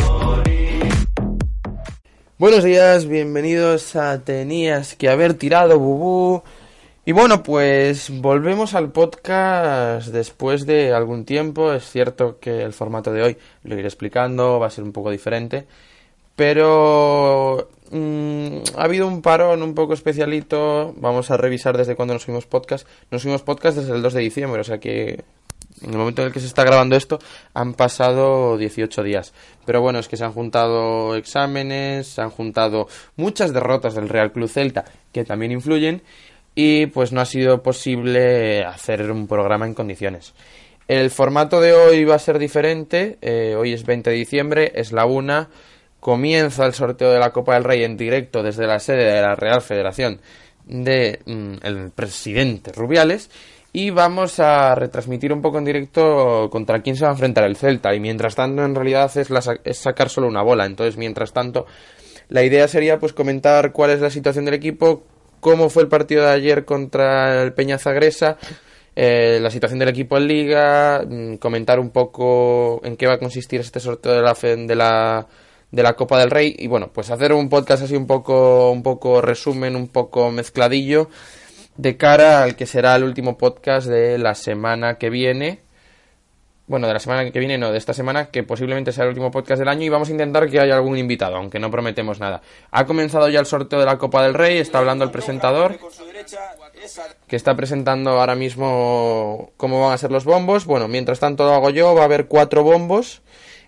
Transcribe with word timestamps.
¡Gol! 0.00 0.44
Buenos 2.38 2.62
días, 2.62 3.06
bienvenidos 3.06 3.96
a 3.96 4.22
Tenías 4.22 4.94
que 4.94 5.08
haber 5.08 5.34
tirado 5.34 5.80
Bubú. 5.80 6.44
Y 7.04 7.10
bueno, 7.10 7.42
pues 7.42 8.08
volvemos 8.20 8.74
al 8.74 8.92
podcast 8.92 10.06
después 10.08 10.66
de 10.66 10.92
algún 10.94 11.24
tiempo. 11.24 11.72
Es 11.72 11.90
cierto 11.90 12.38
que 12.38 12.62
el 12.62 12.72
formato 12.72 13.12
de 13.12 13.22
hoy 13.22 13.38
lo 13.64 13.76
iré 13.76 13.88
explicando, 13.88 14.60
va 14.60 14.68
a 14.68 14.70
ser 14.70 14.84
un 14.84 14.92
poco 14.92 15.10
diferente. 15.10 15.66
Pero 16.36 17.68
mm, 17.92 18.76
ha 18.76 18.84
habido 18.84 19.06
un 19.06 19.22
parón 19.22 19.62
un 19.62 19.74
poco 19.74 19.94
especialito. 19.94 20.94
Vamos 20.96 21.30
a 21.30 21.36
revisar 21.36 21.76
desde 21.76 21.94
cuándo 21.94 22.14
nos 22.14 22.24
fuimos 22.24 22.46
podcast. 22.46 22.86
Nos 23.10 23.22
fuimos 23.22 23.42
podcast 23.42 23.78
desde 23.78 23.94
el 23.94 24.02
2 24.02 24.14
de 24.14 24.20
diciembre, 24.20 24.60
o 24.60 24.64
sea 24.64 24.78
que 24.78 25.22
en 25.82 25.90
el 25.90 25.98
momento 25.98 26.22
en 26.22 26.28
el 26.28 26.32
que 26.32 26.40
se 26.40 26.46
está 26.46 26.64
grabando 26.64 26.96
esto 26.96 27.18
han 27.54 27.74
pasado 27.74 28.56
18 28.56 29.02
días. 29.02 29.32
Pero 29.64 29.80
bueno, 29.80 29.98
es 29.98 30.08
que 30.08 30.16
se 30.16 30.24
han 30.24 30.32
juntado 30.32 31.16
exámenes, 31.16 32.06
se 32.06 32.22
han 32.22 32.30
juntado 32.30 32.88
muchas 33.16 33.52
derrotas 33.52 33.94
del 33.94 34.08
Real 34.08 34.32
Club 34.32 34.48
Celta 34.48 34.84
que 35.12 35.24
también 35.24 35.52
influyen 35.52 36.02
y 36.54 36.86
pues 36.86 37.12
no 37.12 37.20
ha 37.20 37.26
sido 37.26 37.62
posible 37.62 38.64
hacer 38.64 39.10
un 39.10 39.26
programa 39.26 39.66
en 39.66 39.74
condiciones. 39.74 40.34
El 40.88 41.10
formato 41.10 41.60
de 41.60 41.72
hoy 41.72 42.04
va 42.04 42.16
a 42.16 42.18
ser 42.18 42.38
diferente, 42.38 43.16
eh, 43.22 43.54
hoy 43.56 43.72
es 43.72 43.86
20 43.86 44.10
de 44.10 44.16
diciembre, 44.16 44.72
es 44.74 44.92
la 44.92 45.06
una, 45.06 45.48
comienza 46.02 46.66
el 46.66 46.74
sorteo 46.74 47.12
de 47.12 47.20
la 47.20 47.30
Copa 47.30 47.54
del 47.54 47.62
Rey 47.62 47.84
en 47.84 47.96
directo 47.96 48.42
desde 48.42 48.66
la 48.66 48.80
sede 48.80 49.04
de 49.04 49.22
la 49.22 49.36
Real 49.36 49.62
Federación 49.62 50.20
de 50.66 51.20
mm, 51.24 51.90
presidente 51.94 52.72
Rubiales 52.72 53.30
y 53.72 53.90
vamos 53.90 54.40
a 54.40 54.74
retransmitir 54.74 55.32
un 55.32 55.40
poco 55.40 55.58
en 55.58 55.64
directo 55.64 56.50
contra 56.50 56.82
quién 56.82 56.96
se 56.96 57.04
va 57.04 57.10
a 57.10 57.14
enfrentar 57.14 57.44
el 57.44 57.54
Celta. 57.54 57.94
Y 57.94 58.00
mientras 58.00 58.34
tanto 58.34 58.64
en 58.64 58.74
realidad 58.74 59.16
es, 59.16 59.28
es 59.62 59.78
sacar 59.78 60.08
solo 60.08 60.26
una 60.26 60.42
bola. 60.42 60.66
Entonces 60.66 60.96
mientras 60.96 61.32
tanto 61.32 61.66
la 62.28 62.42
idea 62.42 62.66
sería 62.66 62.98
pues 62.98 63.12
comentar 63.12 63.70
cuál 63.70 63.90
es 63.92 64.00
la 64.00 64.10
situación 64.10 64.44
del 64.44 64.54
equipo 64.54 65.04
cómo 65.38 65.70
fue 65.70 65.84
el 65.84 65.88
partido 65.88 66.24
de 66.24 66.32
ayer 66.32 66.64
contra 66.64 67.44
el 67.44 67.52
Peña 67.52 67.78
Zagresa 67.78 68.38
eh, 68.96 69.38
la 69.40 69.50
situación 69.50 69.78
del 69.78 69.90
equipo 69.90 70.16
en 70.16 70.26
Liga 70.26 71.04
mm, 71.08 71.36
comentar 71.36 71.78
un 71.78 71.90
poco 71.90 72.80
en 72.84 72.96
qué 72.96 73.06
va 73.06 73.14
a 73.14 73.18
consistir 73.18 73.60
este 73.60 73.78
sorteo 73.78 74.12
de 74.12 74.22
la, 74.22 74.34
de 74.34 74.74
la 74.74 75.28
de 75.72 75.82
la 75.82 75.94
Copa 75.94 76.20
del 76.20 76.30
Rey 76.30 76.54
y 76.56 76.68
bueno 76.68 76.90
pues 76.92 77.10
hacer 77.10 77.32
un 77.32 77.48
podcast 77.48 77.82
así 77.82 77.96
un 77.96 78.06
poco 78.06 78.70
un 78.70 78.84
poco 78.84 79.20
resumen 79.20 79.74
un 79.74 79.88
poco 79.88 80.30
mezcladillo 80.30 81.08
de 81.76 81.96
cara 81.96 82.42
al 82.42 82.56
que 82.56 82.66
será 82.66 82.96
el 82.96 83.04
último 83.04 83.38
podcast 83.38 83.86
de 83.86 84.18
la 84.18 84.34
semana 84.34 84.96
que 84.98 85.10
viene. 85.10 85.60
Bueno, 86.66 86.86
de 86.86 86.94
la 86.94 87.00
semana 87.00 87.28
que 87.28 87.38
viene, 87.38 87.58
no, 87.58 87.72
de 87.72 87.76
esta 87.76 87.92
semana, 87.92 88.26
que 88.26 88.44
posiblemente 88.44 88.92
sea 88.92 89.04
el 89.04 89.10
último 89.10 89.30
podcast 89.30 89.58
del 89.58 89.68
año 89.68 89.84
y 89.84 89.88
vamos 89.88 90.08
a 90.08 90.12
intentar 90.12 90.48
que 90.48 90.60
haya 90.60 90.74
algún 90.74 90.96
invitado, 90.96 91.36
aunque 91.36 91.58
no 91.58 91.70
prometemos 91.70 92.20
nada. 92.20 92.40
Ha 92.70 92.86
comenzado 92.86 93.28
ya 93.28 93.40
el 93.40 93.46
sorteo 93.46 93.80
de 93.80 93.84
la 93.84 93.98
Copa 93.98 94.22
del 94.22 94.32
Rey, 94.32 94.58
está 94.58 94.78
hablando 94.78 95.04
el 95.04 95.10
presentador, 95.10 95.78
que 97.26 97.36
está 97.36 97.56
presentando 97.56 98.12
ahora 98.12 98.36
mismo 98.36 99.50
cómo 99.56 99.84
van 99.84 99.92
a 99.92 99.98
ser 99.98 100.12
los 100.12 100.24
bombos. 100.24 100.64
Bueno, 100.64 100.88
mientras 100.88 101.20
tanto 101.20 101.44
lo 101.44 101.52
hago 101.52 101.70
yo, 101.70 101.94
va 101.94 102.02
a 102.02 102.04
haber 102.04 102.26
cuatro 102.26 102.62
bombos. 102.62 103.22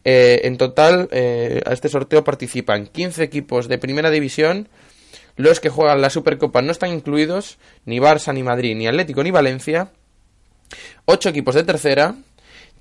Eh, 0.05 0.43
en 0.45 0.59
total, 0.59 1.09
eh, 1.13 1.63
a 1.65 1.73
este 1.73 1.89
sorteo 1.89 2.25
participan 2.25 2.87
15 2.87 3.23
equipos 3.23 3.69
de 3.69 3.79
primera 3.79 4.11
división, 4.11 4.69
los 5.37 5.61
que 5.61 5.71
juegan 5.71 6.01
la 6.01 6.11
Supercopa 6.11 6.63
no 6.63 6.71
están 6.71 6.93
incluidos 6.93 7.59
ni 7.87 7.99
Barça, 7.99 8.33
ni 8.33 8.43
Madrid, 8.43 8.77
ni 8.77 8.87
Atlético, 8.87 9.23
ni 9.25 9.31
Valencia. 9.31 9.91
Ocho 11.07 11.29
equipos 11.31 11.55
de 11.55 11.65
tercera, 11.65 12.15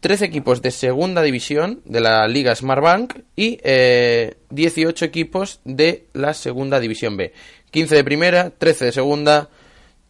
13 0.01 0.25
equipos 0.25 0.61
de 0.61 0.71
segunda 0.71 1.21
división 1.21 1.81
de 1.85 2.01
la 2.01 2.27
Liga 2.27 2.53
Smartbank 2.53 3.19
y 3.37 3.57
eh, 3.63 4.35
18 4.49 5.05
equipos 5.05 5.61
de 5.63 6.07
la 6.11 6.33
segunda 6.33 6.81
división 6.81 7.15
B. 7.15 7.31
15 7.71 7.95
de 7.95 8.03
primera, 8.03 8.49
13 8.49 8.85
de 8.85 8.91
segunda, 8.91 9.49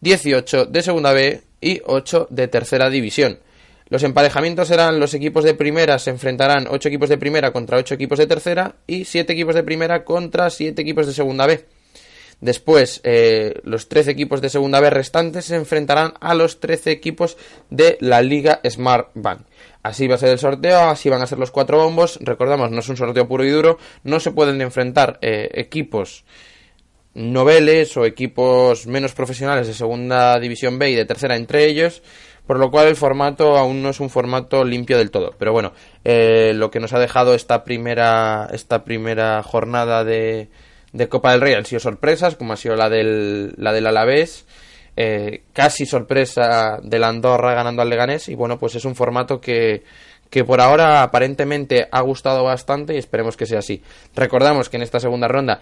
18 0.00 0.66
de 0.66 0.82
segunda 0.82 1.12
B 1.12 1.42
y 1.60 1.80
8 1.86 2.26
de 2.28 2.48
tercera 2.48 2.90
división. 2.90 3.38
Los 3.94 4.02
emparejamientos 4.02 4.66
serán 4.66 4.98
los 4.98 5.14
equipos 5.14 5.44
de 5.44 5.54
primera 5.54 6.00
se 6.00 6.10
enfrentarán 6.10 6.66
8 6.68 6.88
equipos 6.88 7.08
de 7.08 7.16
primera 7.16 7.52
contra 7.52 7.78
8 7.78 7.94
equipos 7.94 8.18
de 8.18 8.26
tercera 8.26 8.74
y 8.88 9.04
7 9.04 9.32
equipos 9.32 9.54
de 9.54 9.62
primera 9.62 10.02
contra 10.02 10.50
7 10.50 10.82
equipos 10.82 11.06
de 11.06 11.12
segunda 11.12 11.46
B. 11.46 11.64
Después, 12.40 13.00
eh, 13.04 13.54
los 13.62 13.88
13 13.88 14.10
equipos 14.10 14.40
de 14.40 14.48
segunda 14.48 14.80
B 14.80 14.90
restantes 14.90 15.44
se 15.44 15.54
enfrentarán 15.54 16.14
a 16.18 16.34
los 16.34 16.58
13 16.58 16.90
equipos 16.90 17.36
de 17.70 17.96
la 18.00 18.20
Liga 18.20 18.60
Smart 18.68 19.10
Bank. 19.14 19.42
Así 19.84 20.08
va 20.08 20.16
a 20.16 20.18
ser 20.18 20.30
el 20.30 20.40
sorteo, 20.40 20.90
así 20.90 21.08
van 21.08 21.22
a 21.22 21.28
ser 21.28 21.38
los 21.38 21.52
cuatro 21.52 21.78
bombos. 21.78 22.18
Recordamos, 22.20 22.72
no 22.72 22.80
es 22.80 22.88
un 22.88 22.96
sorteo 22.96 23.28
puro 23.28 23.44
y 23.44 23.50
duro, 23.50 23.78
no 24.02 24.18
se 24.18 24.32
pueden 24.32 24.60
enfrentar 24.60 25.20
eh, 25.22 25.50
equipos 25.54 26.24
noveles 27.14 27.96
o 27.96 28.04
equipos 28.04 28.86
menos 28.86 29.14
profesionales 29.14 29.66
de 29.66 29.74
segunda 29.74 30.38
división 30.40 30.78
B 30.78 30.90
y 30.90 30.94
de 30.94 31.04
tercera 31.04 31.36
entre 31.36 31.66
ellos, 31.66 32.02
por 32.46 32.58
lo 32.58 32.70
cual 32.70 32.88
el 32.88 32.96
formato 32.96 33.56
aún 33.56 33.82
no 33.82 33.90
es 33.90 34.00
un 34.00 34.10
formato 34.10 34.64
limpio 34.64 34.98
del 34.98 35.10
todo. 35.10 35.34
Pero 35.38 35.52
bueno, 35.52 35.72
eh, 36.04 36.52
lo 36.54 36.70
que 36.70 36.80
nos 36.80 36.92
ha 36.92 36.98
dejado 36.98 37.34
esta 37.34 37.64
primera, 37.64 38.48
esta 38.52 38.84
primera 38.84 39.42
jornada 39.42 40.04
de, 40.04 40.48
de 40.92 41.08
Copa 41.08 41.32
del 41.32 41.40
Rey 41.40 41.54
han 41.54 41.64
sido 41.64 41.80
sorpresas, 41.80 42.36
como 42.36 42.52
ha 42.52 42.56
sido 42.56 42.76
la 42.76 42.90
del, 42.90 43.54
la 43.56 43.72
del 43.72 43.86
Alavés, 43.86 44.44
eh, 44.96 45.42
casi 45.52 45.86
sorpresa 45.86 46.78
del 46.82 47.04
Andorra 47.04 47.54
ganando 47.54 47.80
al 47.80 47.88
Leganés, 47.90 48.28
y 48.28 48.34
bueno, 48.34 48.58
pues 48.58 48.74
es 48.74 48.84
un 48.84 48.94
formato 48.94 49.40
que, 49.40 49.82
que 50.30 50.44
por 50.44 50.60
ahora 50.60 51.02
aparentemente 51.02 51.88
ha 51.90 52.00
gustado 52.00 52.44
bastante 52.44 52.94
y 52.94 52.98
esperemos 52.98 53.36
que 53.36 53.46
sea 53.46 53.60
así. 53.60 53.82
Recordamos 54.14 54.68
que 54.68 54.76
en 54.76 54.82
esta 54.82 55.00
segunda 55.00 55.28
ronda 55.28 55.60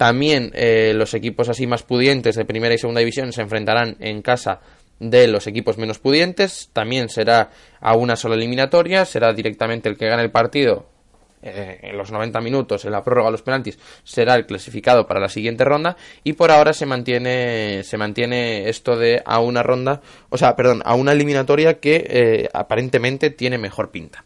también 0.00 0.50
eh, 0.54 0.94
los 0.94 1.12
equipos 1.12 1.50
así 1.50 1.66
más 1.66 1.82
pudientes 1.82 2.34
de 2.34 2.46
primera 2.46 2.74
y 2.74 2.78
segunda 2.78 3.00
división 3.00 3.34
se 3.34 3.42
enfrentarán 3.42 3.98
en 4.00 4.22
casa 4.22 4.60
de 4.98 5.28
los 5.28 5.46
equipos 5.46 5.76
menos 5.76 5.98
pudientes. 5.98 6.70
También 6.72 7.10
será 7.10 7.50
a 7.82 7.94
una 7.96 8.16
sola 8.16 8.34
eliminatoria, 8.34 9.04
será 9.04 9.34
directamente 9.34 9.90
el 9.90 9.98
que 9.98 10.08
gane 10.08 10.22
el 10.22 10.30
partido 10.30 10.86
eh, 11.42 11.80
en 11.82 11.98
los 11.98 12.10
90 12.10 12.40
minutos, 12.40 12.86
en 12.86 12.92
la 12.92 13.04
prórroga 13.04 13.30
los 13.30 13.42
penaltis, 13.42 13.78
será 14.02 14.36
el 14.36 14.46
clasificado 14.46 15.06
para 15.06 15.20
la 15.20 15.28
siguiente 15.28 15.66
ronda 15.66 15.98
y 16.24 16.32
por 16.32 16.50
ahora 16.50 16.72
se 16.72 16.86
mantiene, 16.86 17.82
se 17.84 17.98
mantiene 17.98 18.70
esto 18.70 18.96
de 18.96 19.20
a 19.26 19.40
una 19.40 19.62
ronda, 19.62 20.00
o 20.30 20.38
sea, 20.38 20.56
perdón, 20.56 20.80
a 20.86 20.94
una 20.94 21.12
eliminatoria 21.12 21.78
que 21.78 22.06
eh, 22.08 22.48
aparentemente 22.54 23.28
tiene 23.28 23.58
mejor 23.58 23.90
pinta. 23.90 24.24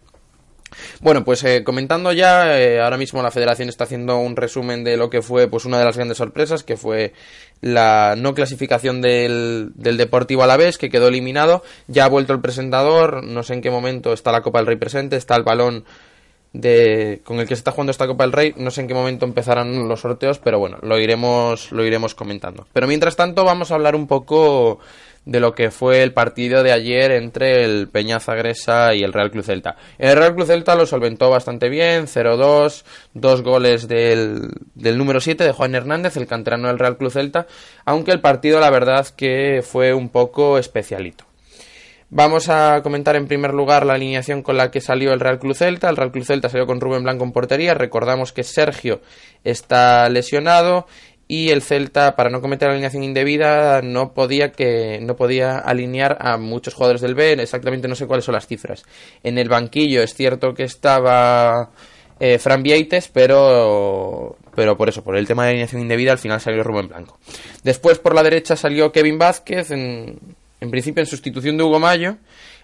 Bueno, 1.00 1.24
pues 1.24 1.44
eh, 1.44 1.64
comentando 1.64 2.12
ya, 2.12 2.82
ahora 2.84 2.96
mismo 2.96 3.22
la 3.22 3.30
federación 3.30 3.68
está 3.68 3.84
haciendo 3.84 4.16
un 4.18 4.36
resumen 4.36 4.84
de 4.84 4.96
lo 4.96 5.10
que 5.10 5.22
fue 5.22 5.48
pues 5.48 5.64
una 5.64 5.78
de 5.78 5.84
las 5.84 5.96
grandes 5.96 6.18
sorpresas, 6.18 6.62
que 6.62 6.76
fue 6.76 7.12
la 7.60 8.14
no 8.16 8.34
clasificación 8.34 9.00
del, 9.00 9.72
del 9.74 9.96
Deportivo 9.96 10.42
a 10.42 10.46
la 10.46 10.56
vez, 10.56 10.78
que 10.78 10.90
quedó 10.90 11.08
eliminado. 11.08 11.62
Ya 11.86 12.04
ha 12.04 12.08
vuelto 12.08 12.32
el 12.32 12.40
presentador, 12.40 13.24
no 13.24 13.42
sé 13.42 13.54
en 13.54 13.62
qué 13.62 13.70
momento 13.70 14.12
está 14.12 14.32
la 14.32 14.42
Copa 14.42 14.58
del 14.58 14.66
Rey 14.66 14.76
presente, 14.76 15.16
está 15.16 15.36
el 15.36 15.44
balón 15.44 15.84
de, 16.54 17.20
con 17.24 17.40
el 17.40 17.48
que 17.48 17.56
se 17.56 17.60
está 17.60 17.72
jugando 17.72 17.90
esta 17.90 18.06
Copa 18.06 18.24
del 18.24 18.32
Rey. 18.32 18.54
No 18.56 18.70
sé 18.70 18.80
en 18.80 18.88
qué 18.88 18.94
momento 18.94 19.26
empezarán 19.26 19.86
los 19.88 20.00
sorteos, 20.00 20.38
pero 20.38 20.58
bueno, 20.58 20.78
lo 20.82 20.98
iremos, 20.98 21.70
lo 21.72 21.84
iremos 21.84 22.14
comentando. 22.14 22.66
Pero 22.72 22.86
mientras 22.86 23.16
tanto 23.16 23.44
vamos 23.44 23.70
a 23.70 23.74
hablar 23.74 23.94
un 23.94 24.06
poco 24.06 24.78
de 25.24 25.40
lo 25.40 25.54
que 25.54 25.70
fue 25.70 26.02
el 26.02 26.12
partido 26.12 26.62
de 26.62 26.72
ayer 26.72 27.10
entre 27.12 27.64
el 27.64 27.88
Peña 27.88 28.20
Zagresa 28.20 28.94
y 28.94 29.02
el 29.02 29.12
Real 29.12 29.30
Cruz 29.30 29.46
Celta. 29.46 29.76
El 29.98 30.16
Real 30.16 30.34
Cruz 30.34 30.48
Celta 30.48 30.74
lo 30.74 30.86
solventó 30.86 31.30
bastante 31.30 31.68
bien, 31.68 32.06
0-2, 32.06 32.84
dos 33.14 33.42
goles 33.42 33.88
del, 33.88 34.50
del 34.74 34.98
número 34.98 35.20
7 35.20 35.44
de 35.44 35.52
Juan 35.52 35.74
Hernández, 35.74 36.16
el 36.16 36.26
canterano 36.26 36.68
del 36.68 36.78
Real 36.78 36.96
Cruz 36.96 37.14
Celta, 37.14 37.46
aunque 37.84 38.12
el 38.12 38.20
partido 38.20 38.60
la 38.60 38.70
verdad 38.70 39.06
que 39.16 39.62
fue 39.62 39.94
un 39.94 40.08
poco 40.08 40.58
especialito. 40.58 41.24
Vamos 42.16 42.48
a 42.48 42.80
comentar 42.82 43.16
en 43.16 43.26
primer 43.26 43.52
lugar 43.52 43.84
la 43.84 43.94
alineación 43.94 44.42
con 44.42 44.56
la 44.56 44.70
que 44.70 44.80
salió 44.80 45.12
el 45.12 45.18
Real 45.18 45.40
Club 45.40 45.56
Celta. 45.56 45.88
El 45.88 45.96
Real 45.96 46.12
Club 46.12 46.24
Celta 46.24 46.48
salió 46.48 46.64
con 46.64 46.80
Rubén 46.80 47.02
Blanco 47.02 47.24
en 47.24 47.32
portería. 47.32 47.74
Recordamos 47.74 48.32
que 48.32 48.44
Sergio 48.44 49.00
está 49.42 50.08
lesionado 50.08 50.86
y 51.26 51.50
el 51.50 51.62
Celta, 51.62 52.16
para 52.16 52.30
no 52.30 52.40
cometer 52.40 52.68
alineación 52.68 53.02
indebida, 53.02 53.80
no 53.82 54.12
podía 54.12 54.52
que 54.52 54.98
no 55.00 55.16
podía 55.16 55.58
alinear 55.58 56.18
a 56.20 56.36
muchos 56.36 56.74
jugadores 56.74 57.00
del 57.00 57.14
B. 57.14 57.32
Exactamente 57.32 57.88
no 57.88 57.94
sé 57.94 58.06
cuáles 58.06 58.24
son 58.24 58.34
las 58.34 58.46
cifras. 58.46 58.84
En 59.22 59.38
el 59.38 59.48
banquillo 59.48 60.02
es 60.02 60.14
cierto 60.14 60.54
que 60.54 60.64
estaba 60.64 61.70
eh, 62.20 62.38
Fran 62.38 62.62
Vieites, 62.62 63.08
pero 63.08 64.36
pero 64.54 64.76
por 64.76 64.88
eso, 64.88 65.02
por 65.02 65.16
el 65.16 65.26
tema 65.26 65.44
de 65.44 65.50
alineación 65.50 65.82
indebida, 65.82 66.12
al 66.12 66.18
final 66.18 66.40
salió 66.40 66.62
Rubén 66.62 66.88
Blanco. 66.88 67.18
Después 67.62 67.98
por 67.98 68.14
la 68.14 68.22
derecha 68.22 68.54
salió 68.54 68.92
Kevin 68.92 69.18
Vázquez 69.18 69.70
en 69.70 70.18
en 70.60 70.70
principio 70.70 71.00
en 71.02 71.06
sustitución 71.06 71.56
de 71.56 71.64
Hugo 71.64 71.78
Mayo. 71.78 72.16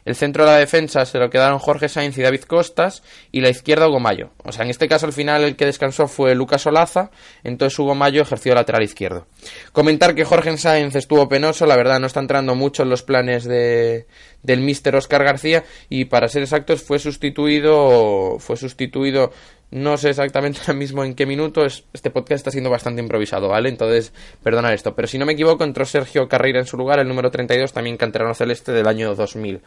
El 0.05 0.17
centro 0.17 0.45
de 0.45 0.51
la 0.51 0.57
defensa 0.57 1.05
se 1.05 1.19
lo 1.19 1.31
quedaron 1.31 1.59
Jorge 1.59 1.89
Sainz 1.89 2.17
y 2.19 2.23
David 2.23 2.43
Costas 2.43 3.03
y 3.33 3.41
la 3.41 3.51
izquierda 3.51 3.89
Hugo 3.89 4.01
Mayo. 4.01 4.31
O 4.45 4.53
sea, 4.53 4.65
en 4.65 4.71
este 4.71 4.89
caso 4.89 5.07
al 5.07 5.13
final 5.13 5.43
el 5.45 5.57
que 5.57 5.67
descansó 5.67 6.09
fue 6.09 6.35
Lucas 6.35 6.67
Olaza, 6.67 7.11
entonces 7.45 7.79
Hugo 7.79 7.95
Mayo 7.95 8.23
ejerció 8.23 8.55
lateral 8.55 8.83
izquierdo. 8.83 9.27
Comentar 9.73 10.15
que 10.15 10.25
Jorge 10.25 10.57
Sainz 10.57 10.95
estuvo 10.97 11.29
penoso, 11.29 11.67
la 11.67 11.77
verdad 11.77 12.01
no 12.01 12.07
está 12.07 12.21
entrando 12.21 12.55
mucho 12.55 12.83
en 12.83 12.91
los 12.91 13.03
planes 13.03 13.45
de, 13.45 14.07
del 14.43 14.61
míster 14.61 14.97
Oscar 14.97 15.25
García 15.25 15.65
y 15.89 16.07
para 16.07 16.29
ser 16.29 16.43
exactos 16.43 16.83
fue 16.83 16.99
sustituido 16.99 18.39
fue 18.39 18.57
sustituido 18.57 19.33
no 19.71 19.97
sé 19.97 20.11
exactamente 20.11 20.61
ahora 20.61 20.75
mismo 20.75 21.05
en 21.05 21.15
qué 21.15 21.27
minuto. 21.27 21.65
este 21.65 22.11
podcast 22.11 22.41
está 22.41 22.51
siendo 22.51 22.71
bastante 22.71 23.01
improvisado, 23.01 23.49
¿vale? 23.49 23.69
Entonces, 23.69 24.13
perdonad 24.43 24.73
esto. 24.73 24.95
Pero 24.95 25.07
si 25.07 25.19
no 25.19 25.27
me 25.27 25.35
equivoco, 25.35 25.65
entró 25.65 25.85
Sergio 25.85 26.29
Carreira 26.29 26.59
en 26.59 26.67
su 26.67 26.77
lugar, 26.77 26.99
el 26.99 27.09
número 27.09 27.31
32, 27.31 27.73
también 27.73 27.97
canterano 27.97 28.35
celeste 28.35 28.73
del 28.73 28.89
año 28.89 29.15
2000. 29.15 29.61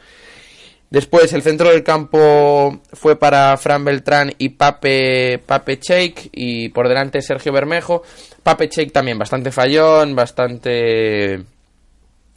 Después, 0.89 1.33
el 1.33 1.41
centro 1.41 1.69
del 1.69 1.83
campo 1.83 2.81
fue 2.91 3.17
para 3.17 3.57
Fran 3.57 3.83
Beltrán 3.83 4.33
y 4.37 4.49
Pape, 4.49 5.39
Pape 5.43 5.79
Cheik. 5.79 6.29
Y 6.33 6.69
por 6.69 6.87
delante 6.87 7.21
Sergio 7.21 7.51
Bermejo. 7.51 8.03
Pape 8.43 8.69
Cheik 8.69 8.91
también 8.91 9.17
bastante 9.17 9.51
fallón, 9.51 10.15
bastante 10.15 11.43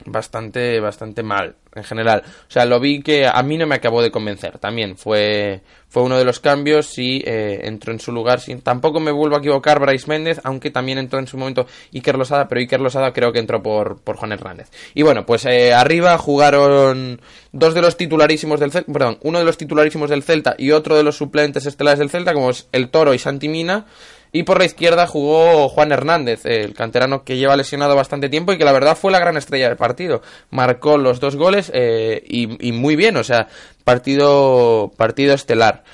bastante, 0.06 0.80
bastante 0.80 1.22
mal 1.22 1.56
en 1.74 1.84
general. 1.84 2.22
O 2.26 2.50
sea, 2.50 2.64
lo 2.64 2.80
vi 2.80 3.02
que 3.02 3.26
a 3.26 3.42
mí 3.42 3.58
no 3.58 3.66
me 3.66 3.74
acabó 3.74 4.02
de 4.02 4.10
convencer. 4.10 4.58
También 4.58 4.96
fue, 4.96 5.60
fue 5.88 6.02
uno 6.02 6.16
de 6.16 6.24
los 6.24 6.40
cambios 6.40 6.98
y 6.98 7.22
eh, 7.24 7.60
entró 7.64 7.92
en 7.92 8.00
su 8.00 8.12
lugar. 8.12 8.40
Sin, 8.40 8.60
tampoco 8.62 8.98
me 8.98 9.12
vuelvo 9.12 9.36
a 9.36 9.38
equivocar 9.40 9.78
Bryce 9.78 10.08
Méndez, 10.08 10.40
aunque 10.44 10.70
también 10.70 10.98
entró 10.98 11.18
en 11.18 11.26
su 11.26 11.36
momento 11.36 11.66
Iker 11.92 12.16
Losada, 12.16 12.48
pero 12.48 12.60
Iker 12.60 12.80
Losada 12.80 13.12
creo 13.12 13.32
que 13.32 13.38
entró 13.38 13.62
por, 13.62 14.00
por 14.00 14.16
Juan 14.16 14.32
Hernández. 14.32 14.70
Y 14.94 15.02
bueno, 15.02 15.26
pues 15.26 15.44
eh, 15.44 15.74
arriba 15.74 16.16
jugaron 16.18 17.20
dos 17.52 17.74
de 17.74 17.82
los 17.82 17.96
titularísimos 17.96 18.58
del 18.58 18.72
Celta, 18.72 18.92
perdón, 18.92 19.18
uno 19.22 19.38
de 19.38 19.44
los 19.44 19.58
titularísimos 19.58 20.10
del 20.10 20.22
Celta 20.22 20.54
y 20.58 20.72
otro 20.72 20.96
de 20.96 21.02
los 21.02 21.16
suplentes 21.16 21.66
estelares 21.66 21.98
del 21.98 22.10
Celta, 22.10 22.32
como 22.32 22.50
es 22.50 22.68
el 22.72 22.88
Toro 22.88 23.14
y 23.14 23.18
Santi 23.18 23.48
Mina. 23.48 23.86
Y 24.32 24.42
por 24.42 24.58
la 24.58 24.64
izquierda 24.64 25.06
jugó 25.06 25.68
Juan 25.68 25.92
Hernández, 25.92 26.44
el 26.44 26.74
canterano 26.74 27.24
que 27.24 27.36
lleva 27.36 27.56
lesionado 27.56 27.96
bastante 27.96 28.28
tiempo 28.28 28.52
y 28.52 28.58
que 28.58 28.64
la 28.64 28.72
verdad 28.72 28.96
fue 28.96 29.12
la 29.12 29.18
gran 29.18 29.36
estrella 29.36 29.68
del 29.68 29.76
partido. 29.76 30.22
Marcó 30.50 30.98
los 30.98 31.20
dos 31.20 31.36
goles 31.36 31.70
eh, 31.74 32.22
y, 32.26 32.72
muy 32.72 32.96
bien, 32.96 33.16
o 33.16 33.24
sea, 33.24 33.48
partido, 33.84 34.90
partido 34.96 35.34
estelar. 35.34 35.84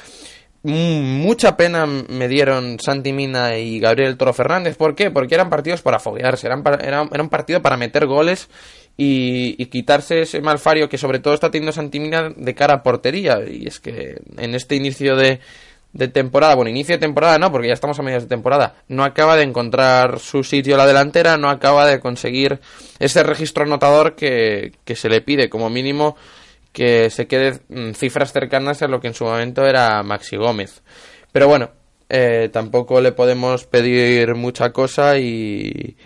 Mm, 0.65 1.21
mucha 1.23 1.57
pena 1.57 1.87
me 1.87 2.29
dieron 2.29 2.79
Santi 2.79 3.13
Mina 3.13 3.59
y 3.59 3.81
Gabriel 3.81 4.17
Toro 4.17 4.33
Fernández. 4.33 4.77
¿Por 4.77 4.95
qué? 4.95 5.11
Porque 5.11 5.35
eran 5.35 5.51
partidos 5.51 5.83
para 5.83 5.99
foguearse, 5.99 6.47
eran, 6.47 6.63
era, 6.81 7.03
un 7.03 7.29
partido 7.29 7.63
para 7.63 7.77
meter 7.77 8.07
goles 8.07 8.49
y, 8.97 9.61
y, 9.61 9.67
quitarse 9.67 10.23
ese 10.23 10.41
malfario 10.41 10.89
que 10.89 10.99
sobre 10.99 11.19
todo 11.19 11.35
está 11.35 11.51
teniendo 11.51 11.73
Santi 11.73 11.99
Mina 12.01 12.33
de 12.35 12.55
cara 12.55 12.75
a 12.75 12.83
portería. 12.83 13.41
Y 13.49 13.67
es 13.67 13.81
que 13.81 14.21
en 14.39 14.55
este 14.55 14.77
inicio 14.77 15.17
de, 15.17 15.41
de 15.93 16.09
temporada, 16.09 16.55
bueno, 16.55 16.71
inicio 16.71 16.95
de 16.95 17.01
temporada 17.01 17.39
no, 17.39 17.53
porque 17.53 17.69
ya 17.69 17.75
estamos 17.75 17.99
a 17.99 18.03
medias 18.03 18.23
de 18.23 18.29
temporada, 18.29 18.77
no 18.89 19.05
acaba 19.05 19.37
de 19.37 19.43
encontrar 19.43 20.19
su 20.19 20.43
sitio 20.43 20.77
la 20.77 20.87
delantera, 20.87 21.37
no 21.37 21.51
acaba 21.51 21.87
de 21.87 22.01
conseguir 22.01 22.61
ese 22.99 23.23
registro 23.23 23.65
anotador 23.65 24.15
que, 24.15 24.73
que 24.85 24.97
se 24.97 25.09
le 25.09 25.21
pide, 25.21 25.49
como 25.49 25.69
mínimo 25.69 26.17
que 26.73 27.11
se 27.11 27.27
quede 27.27 27.61
mm, 27.69 27.93
cifras 27.93 28.33
cercanas 28.33 28.83
a 28.83 28.89
lo 28.89 29.01
que 29.01 29.09
en 29.09 29.15
su 29.15 29.25
momento 29.25 29.67
era 29.67 30.03
Maxi 30.03 30.37
Gómez. 30.37 30.83
Pero 31.31 31.47
bueno, 31.47 31.71
eh, 32.09 32.49
tampoco 32.53 33.01
le 33.01 33.13
podemos 33.13 33.65
pedir 33.67 34.35
mucha 34.35 34.71
cosa 34.71 35.19
y, 35.19 35.97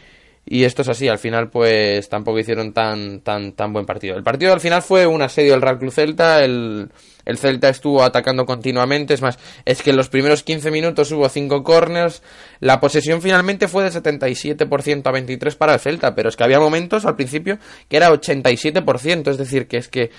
y 0.48 0.62
esto 0.62 0.82
es 0.82 0.88
así, 0.88 1.08
al 1.08 1.18
final 1.18 1.50
pues 1.50 2.08
tampoco 2.08 2.38
hicieron 2.38 2.72
tan, 2.72 3.20
tan, 3.20 3.52
tan 3.52 3.72
buen 3.72 3.84
partido. 3.84 4.16
El 4.16 4.22
partido 4.22 4.52
al 4.52 4.60
final 4.60 4.80
fue 4.80 5.04
un 5.04 5.20
asedio 5.20 5.52
del 5.52 5.60
Real 5.60 5.78
Club 5.78 5.90
Celta, 5.90 6.44
el, 6.44 6.88
el 7.24 7.38
Celta 7.38 7.68
estuvo 7.68 8.04
atacando 8.04 8.46
continuamente, 8.46 9.12
es 9.12 9.22
más, 9.22 9.40
es 9.64 9.82
que 9.82 9.90
en 9.90 9.96
los 9.96 10.08
primeros 10.08 10.44
15 10.44 10.70
minutos 10.70 11.10
hubo 11.10 11.28
5 11.28 11.64
corners, 11.64 12.22
la 12.60 12.78
posesión 12.78 13.20
finalmente 13.20 13.66
fue 13.66 13.82
de 13.82 13.90
77% 13.90 15.04
a 15.04 15.10
23 15.10 15.56
para 15.56 15.74
el 15.74 15.80
Celta, 15.80 16.14
pero 16.14 16.28
es 16.28 16.36
que 16.36 16.44
había 16.44 16.60
momentos 16.60 17.04
al 17.04 17.16
principio 17.16 17.58
que 17.88 17.96
era 17.96 18.12
87%, 18.12 19.28
es 19.28 19.38
decir, 19.38 19.66
que 19.66 19.78
es 19.78 19.88
que 19.88 20.10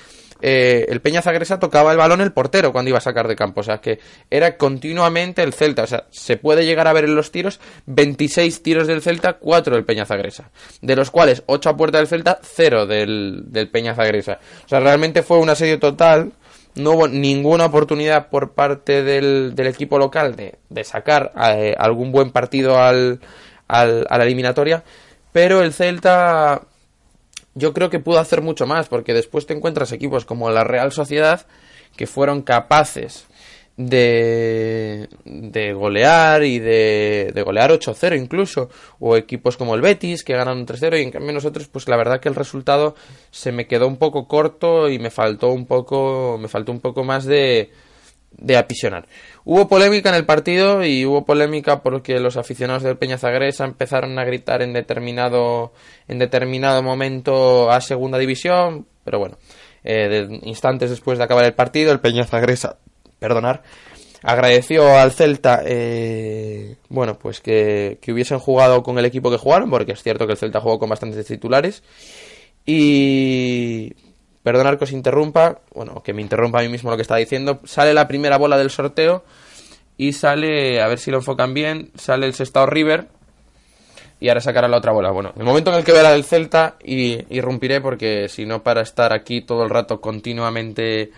eh, 0.42 0.86
el 0.90 1.02
Peña 1.02 1.22
Zagresa 1.22 1.60
tocaba 1.60 1.92
el 1.92 1.98
balón 1.98 2.22
el 2.22 2.32
portero 2.32 2.72
cuando 2.72 2.90
iba 2.90 2.98
a 2.98 3.02
sacar 3.02 3.28
de 3.28 3.36
campo. 3.36 3.62
O 3.62 3.64
sea, 3.64 3.80
que 3.80 4.00
era 4.30 4.58
continuamente 4.58 5.44
el 5.44 5.54
Celta. 5.54 5.84
O 5.84 5.88
sea, 5.88 6.06
se 6.12 6.38
puede 6.38 6.66
llegar 6.66 6.88
a 6.88 6.94
ver 6.94 7.06
en 7.06 7.16
los 7.16 7.32
tiros 7.32 7.60
26 7.86 8.64
tiros 8.64 8.88
del 8.88 9.02
Celta, 9.02 9.34
4 9.34 9.76
del 9.76 9.86
Peña 9.86 10.06
Zagresa. 10.06 10.52
De 10.82 10.96
los 10.96 11.12
cuales 11.12 11.44
8 11.46 11.70
a 11.70 11.78
puerta 11.78 11.98
del 11.98 12.08
Celta, 12.08 12.40
0 12.42 12.86
del, 12.86 13.46
del 13.48 13.70
Peña 13.70 13.96
Zagresa. 13.96 14.40
O 14.66 14.70
sea, 14.70 14.80
realmente 14.80 15.24
fue 15.24 15.40
un 15.40 15.50
asedio 15.50 15.80
total. 15.80 16.34
No 16.76 16.92
hubo 16.92 17.08
ninguna 17.08 17.66
oportunidad 17.66 18.30
por 18.30 18.54
parte 18.54 19.02
del, 19.04 19.56
del 19.56 19.68
equipo 19.68 19.98
local 19.98 20.36
de, 20.36 20.56
de 20.70 20.84
sacar 20.84 21.32
eh, 21.56 21.76
algún 21.78 22.12
buen 22.12 22.32
partido 22.32 22.78
al, 22.78 23.20
al, 23.68 24.06
a 24.10 24.18
la 24.18 24.24
eliminatoria. 24.24 24.84
Pero 25.32 25.64
el 25.64 25.74
Celta 25.74 26.62
yo 27.58 27.74
creo 27.74 27.90
que 27.90 28.00
pudo 28.00 28.20
hacer 28.20 28.42
mucho 28.42 28.66
más, 28.66 28.88
porque 28.88 29.14
después 29.14 29.46
te 29.46 29.54
encuentras 29.54 29.92
equipos 29.92 30.26
como 30.26 30.50
la 30.52 30.64
Real 30.64 30.92
Sociedad 30.92 31.46
que 31.96 32.08
fueron 32.08 32.44
capaces 32.44 33.28
de, 33.78 35.08
de 35.26 35.74
golear 35.74 36.44
y 36.44 36.60
de, 36.60 37.32
de 37.34 37.42
golear 37.44 37.72
8-0 37.72 38.20
incluso, 38.20 38.70
o 39.00 39.16
equipos 39.16 39.56
como 39.56 39.76
el 39.76 39.82
Betis 39.82 40.24
que 40.24 40.34
ganan 40.34 40.66
3-0 40.66 41.00
y 41.00 41.04
en 41.04 41.12
cambio 41.12 41.34
nosotros 41.34 41.68
pues 41.68 41.88
la 41.88 41.96
verdad 41.96 42.20
que 42.20 42.30
el 42.30 42.36
resultado 42.36 42.96
se 43.32 43.52
me 43.52 43.68
quedó 43.68 43.88
un 43.88 43.98
poco 43.98 44.28
corto 44.28 44.90
y 44.90 45.00
me 45.00 45.12
faltó 45.12 45.50
un 45.50 45.66
poco, 45.66 46.38
me 46.40 46.48
faltó 46.48 46.72
un 46.72 46.80
poco 46.80 47.04
más 47.04 47.26
de, 47.26 47.72
de 48.38 48.58
apisionar. 48.58 49.08
Hubo 49.44 49.68
polémica 49.68 50.10
en 50.10 50.16
el 50.16 50.26
partido 50.26 50.84
y 50.84 51.06
hubo 51.06 51.26
polémica 51.26 51.82
porque 51.82 52.20
los 52.20 52.38
aficionados 52.38 52.84
del 52.84 52.98
Peña 52.98 53.18
Zagresa 53.18 53.66
empezaron 53.66 54.18
a 54.20 54.26
gritar 54.26 54.62
en 54.62 54.74
determinado, 54.74 55.74
en 56.08 56.20
determinado 56.20 56.84
momento 56.84 57.72
a 57.72 57.82
segunda 57.82 58.18
división, 58.18 58.86
pero 59.04 59.20
bueno, 59.20 59.38
eh, 59.84 60.28
instantes 60.44 60.90
después 60.90 61.18
de 61.18 61.24
acabar 61.24 61.46
el 61.46 61.54
partido, 61.54 61.92
el 61.92 62.00
Peña 62.00 62.26
Zagresa, 62.26 62.78
perdonar, 63.20 63.64
agradeció 64.22 64.98
al 64.98 65.12
Celta, 65.12 65.62
eh, 65.66 66.76
bueno, 66.90 67.18
pues 67.18 67.40
que, 67.40 67.98
que 68.02 68.12
hubiesen 68.12 68.40
jugado 68.40 68.84
con 68.84 68.98
el 69.00 69.06
equipo 69.06 69.32
que 69.32 69.38
jugaron, 69.38 69.70
porque 69.70 69.94
es 69.94 70.04
cierto 70.04 70.26
que 70.26 70.34
el 70.34 70.38
Celta 70.38 70.60
jugó 70.60 70.80
con 70.80 70.90
bastantes 70.90 71.26
titulares, 71.26 71.84
y 72.66 73.94
Perdonar 74.48 74.78
que 74.78 74.86
os 74.86 74.94
interrumpa, 74.94 75.60
bueno, 75.76 76.02
que 76.02 76.14
me 76.14 76.22
interrumpa 76.22 76.60
a 76.60 76.62
mí 76.62 76.70
mismo 76.70 76.90
lo 76.90 76.96
que 76.96 77.02
estaba 77.02 77.20
diciendo. 77.20 77.60
Sale 77.66 77.94
la 77.94 78.08
primera 78.08 78.38
bola 78.38 78.58
del 78.58 78.70
sorteo 78.70 79.26
y 79.98 80.14
sale, 80.14 80.82
a 80.82 80.88
ver 80.88 81.00
si 81.00 81.12
lo 81.12 81.18
enfocan 81.18 81.54
bien, 81.54 81.92
sale 81.96 82.28
el 82.28 82.34
Sestao 82.34 82.66
River 82.66 83.10
y 84.22 84.30
ahora 84.30 84.40
sacará 84.40 84.70
la 84.70 84.78
otra 84.78 84.94
bola. 84.94 85.12
Bueno, 85.12 85.34
el 85.36 85.44
momento 85.44 85.70
en 85.72 85.80
el 85.80 85.84
que 85.84 85.92
vea 85.92 86.04
la 86.04 86.12
del 86.12 86.24
Celta 86.24 86.78
y 86.82 87.26
irrumpiré 87.36 87.82
porque 87.82 88.30
si 88.30 88.46
no 88.46 88.64
para 88.64 88.84
estar 88.84 89.12
aquí 89.12 89.42
todo 89.42 89.66
el 89.66 89.70
rato 89.70 90.00
continuamente 90.00 91.12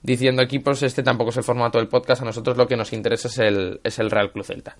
diciendo 0.00 0.40
equipos, 0.40 0.80
este 0.84 1.02
tampoco 1.02 1.30
es 1.30 1.36
el 1.38 1.42
formato 1.42 1.78
del 1.78 1.88
podcast. 1.88 2.22
A 2.22 2.26
nosotros 2.26 2.56
lo 2.56 2.68
que 2.68 2.76
nos 2.76 2.92
interesa 2.92 3.26
es 3.26 3.38
el, 3.38 3.80
es 3.82 3.98
el 3.98 4.08
Real 4.08 4.30
Club 4.30 4.44
Celta. 4.44 4.76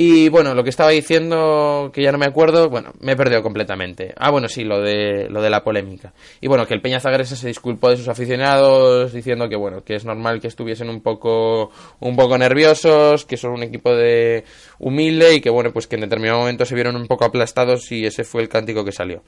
Y 0.00 0.28
bueno, 0.28 0.54
lo 0.54 0.62
que 0.62 0.70
estaba 0.70 0.90
diciendo, 0.90 1.90
que 1.92 2.02
ya 2.02 2.12
no 2.12 2.18
me 2.18 2.26
acuerdo, 2.26 2.70
bueno, 2.70 2.92
me 3.00 3.12
he 3.12 3.16
perdido 3.16 3.42
completamente. 3.42 4.14
Ah, 4.16 4.30
bueno, 4.30 4.48
sí, 4.48 4.62
lo 4.62 4.80
de, 4.80 5.28
lo 5.28 5.42
de 5.42 5.50
la 5.50 5.64
polémica. 5.64 6.12
Y 6.40 6.46
bueno, 6.46 6.68
que 6.68 6.74
el 6.74 6.80
Peña 6.80 7.00
Zagresa 7.00 7.34
se 7.34 7.48
disculpó 7.48 7.90
de 7.90 7.96
sus 7.96 8.06
aficionados 8.06 9.12
diciendo 9.12 9.48
que 9.48 9.56
bueno, 9.56 9.82
que 9.82 9.96
es 9.96 10.04
normal 10.04 10.40
que 10.40 10.46
estuviesen 10.46 10.88
un 10.88 11.00
poco, 11.00 11.72
un 11.98 12.14
poco 12.14 12.38
nerviosos, 12.38 13.24
que 13.24 13.36
son 13.36 13.50
un 13.50 13.64
equipo 13.64 13.92
de 13.92 14.44
humilde 14.78 15.34
y 15.34 15.40
que 15.40 15.50
bueno, 15.50 15.72
pues 15.72 15.88
que 15.88 15.96
en 15.96 16.02
determinado 16.02 16.38
momento 16.38 16.64
se 16.64 16.76
vieron 16.76 16.94
un 16.94 17.08
poco 17.08 17.24
aplastados 17.24 17.90
y 17.90 18.06
ese 18.06 18.22
fue 18.22 18.42
el 18.42 18.48
cántico 18.48 18.84
que 18.84 18.92
salió. 18.92 19.24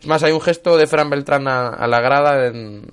Es 0.00 0.06
más, 0.06 0.22
hay 0.22 0.30
un 0.30 0.40
gesto 0.40 0.76
de 0.76 0.86
Fran 0.86 1.10
Beltrán 1.10 1.48
a, 1.48 1.86
la 1.88 2.00
grada 2.00 2.46
en, 2.46 2.86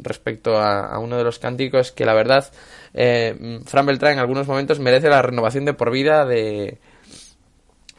respecto 0.00 0.58
a, 0.58 0.96
uno 1.00 1.16
de 1.16 1.24
los 1.24 1.40
cánticos 1.40 1.90
que 1.90 2.04
la 2.04 2.14
verdad, 2.14 2.52
eh, 2.94 3.60
Fran 3.66 3.86
Beltrán 3.86 4.14
en 4.14 4.18
algunos 4.18 4.46
momentos 4.46 4.78
merece 4.78 5.08
la 5.08 5.22
renovación 5.22 5.64
de 5.64 5.74
por 5.74 5.90
vida 5.90 6.26
de... 6.26 6.78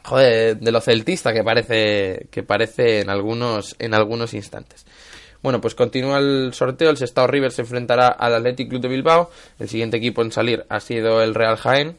Joder, 0.04 0.58
de 0.58 0.70
lo 0.70 0.82
celtista 0.82 1.32
que 1.32 1.42
parece, 1.42 2.26
que 2.30 2.42
parece 2.42 3.00
en 3.00 3.08
algunos, 3.08 3.74
en 3.78 3.94
algunos 3.94 4.34
instantes. 4.34 4.84
Bueno, 5.42 5.62
pues 5.62 5.74
continúa 5.74 6.18
el 6.18 6.52
sorteo. 6.52 6.90
El 6.90 6.98
Sestao 6.98 7.26
River 7.26 7.52
se 7.52 7.62
enfrentará 7.62 8.08
al 8.08 8.34
Athletic 8.34 8.68
Club 8.68 8.82
de 8.82 8.88
Bilbao. 8.88 9.30
El 9.58 9.68
siguiente 9.68 9.96
equipo 9.96 10.20
en 10.20 10.30
salir 10.30 10.66
ha 10.68 10.80
sido 10.80 11.22
el 11.22 11.34
Real 11.34 11.56
Jaén. 11.56 11.96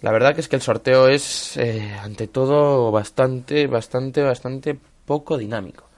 La 0.00 0.12
verdad 0.12 0.34
que 0.34 0.40
es 0.42 0.48
que 0.48 0.56
el 0.56 0.62
sorteo 0.62 1.08
es, 1.08 1.56
eh, 1.56 1.96
ante 2.00 2.28
todo, 2.28 2.92
bastante, 2.92 3.66
bastante, 3.66 4.22
bastante 4.22 4.78
poco 5.04 5.38
dinámico. 5.38 5.88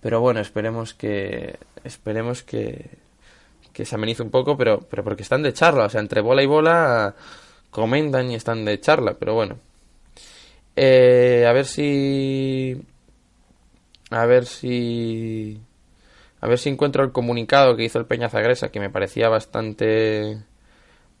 Pero 0.00 0.20
bueno, 0.20 0.40
esperemos 0.40 0.94
que 0.94 1.58
esperemos 1.84 2.42
que, 2.42 3.01
que 3.72 3.84
se 3.84 3.94
amenice 3.94 4.22
un 4.22 4.30
poco, 4.30 4.56
pero, 4.56 4.80
pero 4.80 5.04
porque 5.04 5.22
están 5.22 5.42
de 5.42 5.52
charla, 5.52 5.86
o 5.86 5.88
sea, 5.88 6.00
entre 6.00 6.20
bola 6.20 6.42
y 6.42 6.46
bola 6.46 7.14
comentan 7.70 8.30
y 8.30 8.34
están 8.34 8.64
de 8.64 8.78
charla, 8.80 9.14
pero 9.18 9.34
bueno. 9.34 9.58
Eh, 10.76 11.46
a 11.48 11.52
ver 11.52 11.66
si... 11.66 12.80
A 14.10 14.26
ver 14.26 14.46
si... 14.46 15.60
A 16.40 16.48
ver 16.48 16.58
si 16.58 16.68
encuentro 16.68 17.04
el 17.04 17.12
comunicado 17.12 17.76
que 17.76 17.84
hizo 17.84 17.98
el 17.98 18.06
Peña 18.06 18.28
Zagresa, 18.28 18.70
que 18.70 18.80
me 18.80 18.90
parecía 18.90 19.28
bastante, 19.28 20.42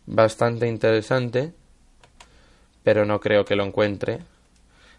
bastante 0.04 0.68
interesante, 0.68 1.54
pero 2.82 3.04
no 3.06 3.20
creo 3.20 3.44
que 3.44 3.56
lo 3.56 3.64
encuentre. 3.64 4.18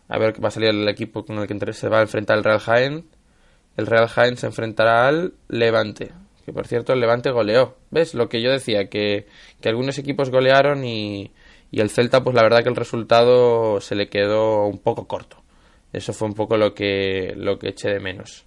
A 0.07 0.17
ver 0.17 0.43
va 0.43 0.47
a 0.47 0.51
salir 0.51 0.69
el 0.69 0.87
equipo 0.87 1.25
con 1.25 1.39
el 1.39 1.47
que 1.47 1.73
se 1.73 1.89
va 1.89 1.99
a 1.99 2.03
enfrentar 2.03 2.37
el 2.37 2.43
Real 2.43 2.59
Jaén. 2.59 3.05
El 3.77 3.85
Real 3.85 4.07
Jaén 4.07 4.37
se 4.37 4.47
enfrentará 4.47 5.07
al 5.07 5.33
Levante. 5.49 6.13
Que 6.45 6.53
por 6.53 6.67
cierto, 6.67 6.93
el 6.93 6.99
Levante 6.99 7.31
goleó. 7.31 7.75
¿Ves? 7.91 8.13
Lo 8.13 8.29
que 8.29 8.41
yo 8.41 8.51
decía, 8.51 8.89
que, 8.89 9.27
que 9.61 9.69
algunos 9.69 9.97
equipos 9.97 10.29
golearon 10.29 10.83
y, 10.83 11.31
y 11.71 11.79
el 11.79 11.89
Celta, 11.89 12.23
pues 12.23 12.35
la 12.35 12.43
verdad 12.43 12.63
que 12.63 12.69
el 12.69 12.75
resultado 12.75 13.79
se 13.81 13.95
le 13.95 14.09
quedó 14.09 14.65
un 14.65 14.79
poco 14.79 15.07
corto. 15.07 15.37
Eso 15.93 16.11
fue 16.11 16.27
un 16.27 16.33
poco 16.33 16.57
lo 16.57 16.73
que, 16.73 17.33
lo 17.37 17.59
que 17.59 17.69
eché 17.69 17.89
de 17.89 17.99
menos. 17.99 18.45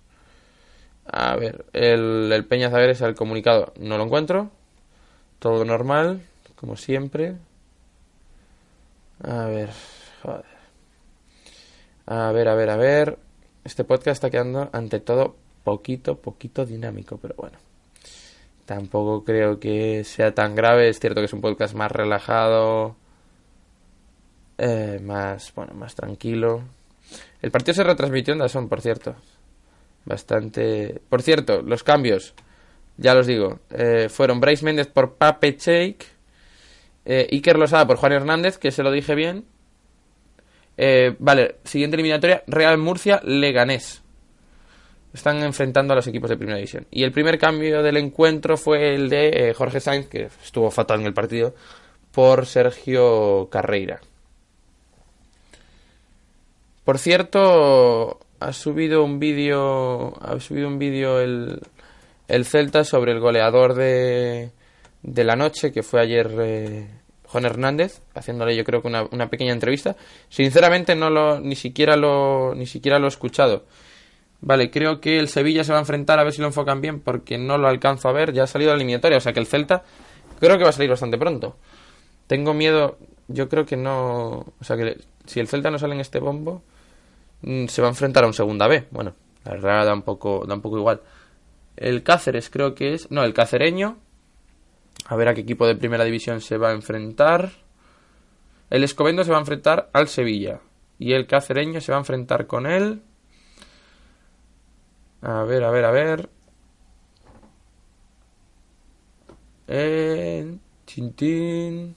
A 1.07 1.37
ver, 1.37 1.65
el, 1.73 2.31
el 2.33 2.45
Peña 2.45 2.69
el 2.69 3.15
comunicado 3.15 3.73
no 3.79 3.97
lo 3.97 4.05
encuentro. 4.05 4.51
Todo 5.39 5.65
normal, 5.65 6.23
como 6.57 6.77
siempre. 6.77 7.37
A 9.23 9.47
ver, 9.47 9.71
joder. 10.23 10.45
A 12.07 12.33
ver, 12.33 12.49
a 12.49 12.55
ver, 12.55 12.71
a 12.71 12.77
ver. 12.77 13.19
Este 13.65 13.85
podcast 13.85 14.17
está 14.17 14.31
quedando 14.31 14.69
ante 14.73 15.01
todo 15.01 15.37
poquito, 15.65 16.19
poquito 16.19 16.65
dinámico, 16.67 17.19
pero 17.19 17.35
bueno. 17.37 17.59
Tampoco 18.67 19.25
creo 19.25 19.59
que 19.59 20.05
sea 20.05 20.35
tan 20.35 20.55
grave. 20.55 20.89
Es 20.89 21.01
cierto 21.01 21.21
que 21.21 21.27
es 21.27 21.33
un 21.33 21.41
podcast 21.41 21.75
más 21.75 21.91
relajado 21.91 22.97
eh, 24.59 25.01
más, 25.03 25.53
bueno, 25.55 25.75
más 25.75 25.95
tranquilo. 25.95 26.63
El 27.43 27.51
partido 27.51 27.75
se 27.75 27.85
retransmitió 27.85 28.33
en 28.33 28.41
Dazón, 28.41 28.69
por 28.69 28.81
cierto. 28.81 29.17
Bastante... 30.05 31.01
Por 31.09 31.23
cierto, 31.23 31.63
los 31.63 31.83
cambios, 31.83 32.35
ya 32.97 33.15
los 33.15 33.27
digo, 33.27 33.61
eh, 33.71 34.09
fueron 34.09 34.41
Bryce 34.41 34.65
Méndez 34.65 34.87
por 34.87 35.15
Pape 35.15 35.57
Cheik, 35.57 36.05
eh, 37.05 37.29
Iker 37.31 37.59
Losada 37.59 37.87
por 37.87 37.97
Juan 37.97 38.13
Hernández, 38.13 38.59
que 38.59 38.71
se 38.71 38.83
lo 38.83 38.91
dije 38.91 39.15
bien. 39.15 39.45
Eh, 40.77 41.15
vale, 41.19 41.57
siguiente 41.65 41.97
eliminatoria, 41.97 42.43
Real 42.47 42.79
Murcia, 42.79 43.21
Leganés. 43.25 44.03
Están 45.13 45.43
enfrentando 45.43 45.93
a 45.93 45.97
los 45.97 46.07
equipos 46.07 46.29
de 46.29 46.37
primera 46.37 46.59
división. 46.59 46.87
Y 46.91 47.03
el 47.03 47.13
primer 47.13 47.39
cambio 47.39 47.83
del 47.83 47.97
encuentro 47.97 48.57
fue 48.57 48.95
el 48.95 49.09
de 49.09 49.55
Jorge 49.57 49.81
Sainz, 49.81 50.09
que 50.09 50.29
estuvo 50.43 50.71
fatal 50.71 51.01
en 51.01 51.07
el 51.07 51.15
partido, 51.15 51.55
por 52.13 52.47
Sergio 52.47 53.49
Carreira. 53.51 54.01
Por 56.85 56.99
cierto, 56.99 58.21
ha 58.41 58.53
subido 58.53 59.03
un 59.03 59.19
vídeo, 59.19 60.15
ha 60.23 60.39
subido 60.39 60.69
un 60.69 60.79
vídeo 60.79 61.21
el, 61.21 61.61
el 62.29 62.45
Celta 62.45 62.85
sobre 62.85 63.13
el 63.13 63.21
goleador 63.21 63.75
de, 63.75 64.51
de 65.03 65.25
la 65.25 65.37
noche, 65.37 65.73
que 65.73 65.83
fue 65.83 66.01
ayer 66.01 66.31
eh, 66.39 66.87
Hernández, 67.35 68.01
haciéndole 68.15 68.57
yo 68.57 68.65
creo 68.65 68.81
que 68.81 68.89
una, 68.89 69.03
una, 69.11 69.29
pequeña 69.29 69.53
entrevista. 69.53 69.97
Sinceramente 70.29 70.95
no 70.95 71.11
lo, 71.11 71.41
ni 71.41 71.57
siquiera 71.57 71.97
lo, 71.97 72.55
ni 72.55 72.67
siquiera 72.67 72.99
lo 72.99 73.07
he 73.07 73.09
escuchado. 73.09 73.65
Vale, 74.41 74.71
creo 74.71 75.01
que 75.01 75.19
el 75.19 75.29
Sevilla 75.29 75.65
se 75.65 75.73
va 75.73 75.79
a 75.79 75.81
enfrentar 75.81 76.19
a 76.19 76.25
ver 76.25 76.33
si 76.33 76.41
lo 76.41 76.47
enfocan 76.47 76.81
bien, 76.81 77.01
porque 77.01 77.39
no 77.39 77.59
lo 77.59 77.69
alcanzo 77.69 78.09
a 78.09 78.13
ver. 78.13 78.33
Ya 78.33 78.45
ha 78.45 78.47
salido 78.47 78.71
la 78.71 78.77
eliminatoria, 78.77 79.19
o 79.19 79.21
sea 79.21 79.33
que 79.33 79.41
el 79.41 79.47
Celta 79.47 79.83
creo 80.39 80.59
que 80.59 80.65
va 80.65 80.71
a 80.71 80.73
salir 80.73 80.91
bastante 80.91 81.19
pronto. 81.19 81.57
Tengo 82.27 82.55
miedo, 82.55 82.99
yo 83.29 83.49
creo 83.49 83.65
que 83.65 83.77
no, 83.77 84.47
o 84.59 84.65
sea 84.65 84.77
que 84.77 84.99
si 85.27 85.41
el 85.41 85.49
Celta 85.49 85.71
no 85.71 85.79
sale 85.79 85.95
en 85.95 86.01
este 86.01 86.21
bombo, 86.21 86.63
Mm, 87.43 87.67
se 87.67 87.83
va 87.83 87.89
a 87.89 87.91
enfrentar 87.91 88.25
a 88.25 88.27
un 88.27 88.35
segunda 88.35 88.67
B. 88.67 88.87
Bueno, 88.91 89.15
la 89.45 89.53
verdad 89.53 89.87
da 89.87 89.95
un 89.95 90.03
poco, 90.03 90.45
da 90.47 90.55
un 90.55 90.63
poco 90.63 90.79
igual. 90.79 91.03
El 91.77 92.03
Cáceres 92.03 92.51
creo 92.51 92.75
que 92.75 92.95
es... 92.95 93.11
No, 93.11 93.23
el 93.25 93.35
Cacereño. 93.35 93.99
A 95.07 95.17
ver 95.17 95.29
a 95.29 95.35
qué 95.35 95.43
equipo 95.43 95.67
de 95.67 95.77
primera 95.77 96.05
división 96.05 96.41
se 96.41 96.57
va 96.57 96.71
a 96.71 96.73
enfrentar. 96.73 97.51
El 98.71 98.83
Escobedo 98.83 99.23
se 99.25 99.31
va 99.31 99.37
a 99.37 99.41
enfrentar 99.41 99.91
al 99.93 100.09
Sevilla. 100.09 100.61
Y 100.99 101.13
el 101.13 101.27
Cacereño 101.27 101.81
se 101.81 101.93
va 101.93 101.99
a 101.99 102.01
enfrentar 102.01 102.47
con 102.47 102.67
él. 102.67 103.03
A 105.23 105.43
ver, 105.45 105.65
a 105.65 105.71
ver, 105.71 105.85
a 105.85 105.91
ver. 105.91 106.29
Eh, 109.69 110.57
Chintín 110.87 111.97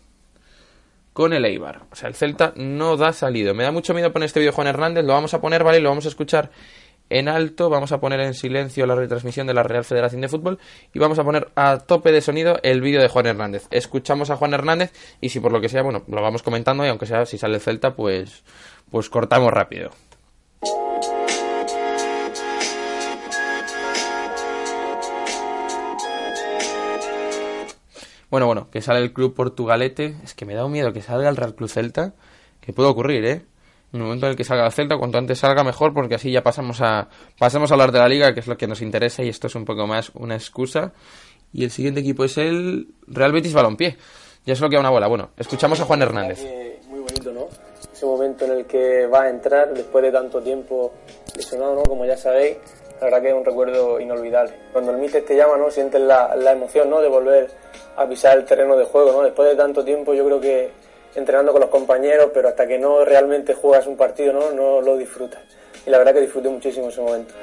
con 1.14 1.34
el 1.34 1.46
Eibar. 1.46 1.84
O 1.92 1.96
sea, 1.96 2.08
el 2.10 2.16
Celta 2.16 2.54
no 2.56 2.98
da 2.98 3.14
salido. 3.14 3.54
Me 3.54 3.64
da 3.64 3.72
mucho 3.72 3.94
miedo 3.94 4.12
poner 4.14 4.28
este 4.28 4.40
vídeo 4.40 4.54
Juan 4.54 4.68
Hernández. 4.68 5.04
Lo 5.04 5.14
vamos 5.14 5.34
a 5.34 5.42
poner, 5.42 5.64
¿vale? 5.64 5.80
Lo 5.80 5.90
vamos 5.90 6.06
a 6.06 6.10
escuchar 6.10 6.50
en 7.10 7.28
alto. 7.28 7.70
Vamos 7.70 7.92
a 7.92 8.00
poner 8.00 8.22
en 8.22 8.34
silencio 8.34 8.86
la 8.86 8.96
retransmisión 8.96 9.46
de 9.46 9.54
la 9.54 9.64
Real 9.64 9.84
Federación 9.84 10.22
de 10.22 10.30
Fútbol. 10.30 10.60
Y 10.94 11.00
vamos 11.00 11.20
a 11.20 11.24
poner 11.24 11.50
a 11.56 11.80
tope 11.80 12.12
de 12.12 12.22
sonido 12.22 12.60
el 12.64 12.82
vídeo 12.82 13.02
de 13.02 13.10
Juan 13.10 13.26
Hernández. 13.26 13.68
Escuchamos 13.70 14.30
a 14.30 14.38
Juan 14.38 14.54
Hernández 14.54 14.94
y 15.22 15.30
si 15.30 15.40
por 15.40 15.52
lo 15.52 15.62
que 15.62 15.70
sea, 15.70 15.84
bueno, 15.84 16.04
lo 16.08 16.22
vamos 16.22 16.42
comentando 16.42 16.86
y 16.86 16.90
aunque 16.90 17.06
sea 17.06 17.26
si 17.26 17.38
sale 17.38 17.56
el 17.56 17.62
Celta, 17.62 17.96
pues, 17.96 18.44
pues 18.90 19.10
cortamos 19.10 19.52
rápido. 19.52 19.92
Bueno, 28.30 28.46
bueno, 28.46 28.70
que 28.70 28.82
sale 28.82 29.00
el 29.00 29.12
club 29.12 29.34
portugalete. 29.34 30.16
Es 30.24 30.34
que 30.34 30.46
me 30.46 30.54
da 30.54 30.66
un 30.66 30.72
miedo 30.72 30.94
que 30.94 31.02
salga 31.02 31.30
el 31.30 31.36
Real 31.36 31.56
Club 31.56 31.70
Celta. 31.70 32.14
Que 32.62 32.74
puede 32.74 32.90
ocurrir, 32.90 33.26
¿eh? 33.26 33.46
En 33.92 34.02
el 34.02 34.04
momento 34.04 34.28
en 34.28 34.32
el 34.32 34.38
que 34.38 34.44
salga 34.44 34.68
el 34.68 34.72
Celta, 34.72 34.98
cuanto 34.98 35.18
antes 35.18 35.40
salga 35.40 35.64
mejor, 35.64 35.94
porque 35.94 36.16
así 36.16 36.32
ya 36.32 36.44
pasamos 36.44 36.80
a, 36.82 37.10
pasamos 37.40 37.72
a 37.72 37.74
hablar 37.74 37.92
de 37.92 37.98
la 37.98 38.08
liga, 38.08 38.34
que 38.36 38.40
es 38.40 38.48
lo 38.48 38.56
que 38.56 38.68
nos 38.68 38.84
interesa, 38.84 39.24
y 39.24 39.30
esto 39.30 39.48
es 39.48 39.56
un 39.56 39.66
poco 39.66 39.88
más 39.88 40.12
una 40.14 40.36
excusa. 40.36 40.94
Y 41.52 41.64
el 41.64 41.72
siguiente 41.72 42.02
equipo 42.02 42.24
es 42.24 42.38
el 42.38 42.90
Real 43.08 43.32
Betis 43.32 43.54
Balompié. 43.54 43.98
Ya 44.46 44.54
es 44.54 44.62
lo 44.62 44.70
que 44.70 44.76
da 44.76 44.82
una 44.82 44.92
bola. 44.92 45.08
Bueno, 45.08 45.32
escuchamos 45.38 45.80
a 45.80 45.86
Juan 45.86 46.04
Hernández. 46.04 46.40
Muy 46.88 47.00
bonito, 47.00 47.32
¿no? 47.32 47.48
Ese 47.92 48.06
momento 48.06 48.46
en 48.46 48.52
el 48.52 48.66
que 48.66 49.08
va 49.08 49.24
a 49.24 49.30
entrar 49.30 49.74
después 49.74 50.04
de 50.04 50.12
tanto 50.12 50.40
tiempo 50.42 50.94
lesionado, 51.36 51.76
¿no? 51.76 51.84
Como 51.84 52.06
ya 52.06 52.16
sabéis, 52.16 52.58
la 53.00 53.06
verdad 53.06 53.22
que 53.22 53.30
es 53.30 53.34
un 53.34 53.46
recuerdo 53.46 54.00
inolvidable. 54.00 54.54
Cuando 54.74 54.92
el 54.92 54.98
Mister 54.98 55.24
te 55.24 55.36
llama, 55.36 55.58
¿no? 55.58 55.72
Sientes 55.72 56.02
la, 56.02 56.36
la 56.36 56.52
emoción, 56.52 56.90
¿no? 56.90 57.02
De 57.02 57.08
volver 57.08 57.50
a 57.96 58.08
pisar 58.08 58.38
el 58.38 58.46
terreno 58.46 58.76
de 58.76 58.86
juego, 58.86 59.12
¿no? 59.12 59.24
Después 59.24 59.50
de 59.50 59.56
tanto 59.56 59.84
tiempo 59.84 60.14
yo 60.14 60.26
creo 60.26 60.42
que 60.42 60.72
entrenando 61.16 61.52
con 61.52 61.62
los 61.62 61.70
compañeros, 61.70 62.32
pero 62.34 62.50
hasta 62.50 62.68
que 62.68 62.78
no 62.78 63.04
realmente 63.04 63.54
juegas 63.54 63.88
un 63.88 63.98
partido, 63.98 64.34
¿no? 64.34 64.52
No 64.52 64.82
lo 64.82 64.98
disfrutas. 64.98 65.42
Y 65.86 65.90
la 65.90 65.98
verdad 65.98 66.14
que 66.14 66.22
disfruté 66.22 66.50
muchísimo 66.50 66.90
ese 66.90 67.02
momento. 67.02 67.34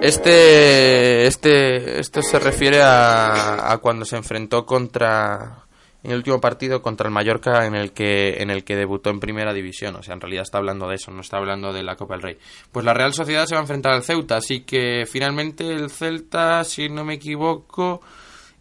Este, 0.00 1.26
este, 1.26 2.00
esto 2.00 2.22
se 2.22 2.38
refiere 2.38 2.80
a, 2.82 3.72
a 3.72 3.78
cuando 3.78 4.04
se 4.04 4.16
enfrentó 4.16 4.64
contra 4.64 5.64
en 6.02 6.10
el 6.10 6.16
último 6.16 6.40
partido 6.40 6.80
contra 6.82 7.08
el 7.08 7.12
Mallorca 7.12 7.66
en 7.66 7.74
el 7.74 7.92
que 7.92 8.42
en 8.42 8.50
el 8.50 8.64
que 8.64 8.76
debutó 8.76 9.10
en 9.10 9.20
primera 9.20 9.52
división, 9.52 9.96
o 9.96 10.02
sea, 10.02 10.14
en 10.14 10.20
realidad 10.20 10.42
está 10.42 10.58
hablando 10.58 10.88
de 10.88 10.94
eso, 10.94 11.10
no 11.10 11.20
está 11.20 11.36
hablando 11.36 11.72
de 11.72 11.82
la 11.82 11.96
Copa 11.96 12.14
del 12.14 12.22
Rey. 12.22 12.38
Pues 12.72 12.84
la 12.84 12.94
Real 12.94 13.12
Sociedad 13.12 13.46
se 13.46 13.54
va 13.54 13.60
a 13.60 13.62
enfrentar 13.62 13.92
al 13.92 14.02
Ceuta, 14.02 14.36
así 14.36 14.60
que 14.60 15.06
finalmente 15.06 15.72
el 15.72 15.90
Celta, 15.90 16.64
si 16.64 16.88
no 16.88 17.04
me 17.04 17.14
equivoco, 17.14 18.00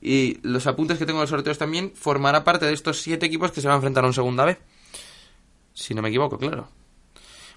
y 0.01 0.39
los 0.47 0.67
apuntes 0.67 0.97
que 0.97 1.05
tengo 1.05 1.19
de 1.19 1.23
los 1.23 1.29
sorteos 1.29 1.57
también, 1.57 1.91
formará 1.95 2.43
parte 2.43 2.65
de 2.65 2.73
estos 2.73 3.01
siete 3.01 3.25
equipos 3.25 3.51
que 3.51 3.61
se 3.61 3.67
van 3.67 3.75
a 3.75 3.77
enfrentar 3.77 4.03
a 4.03 4.07
un 4.07 4.13
segunda 4.13 4.45
vez. 4.45 4.59
Si 5.73 5.93
no 5.93 6.01
me 6.01 6.09
equivoco, 6.09 6.37
claro. 6.37 6.67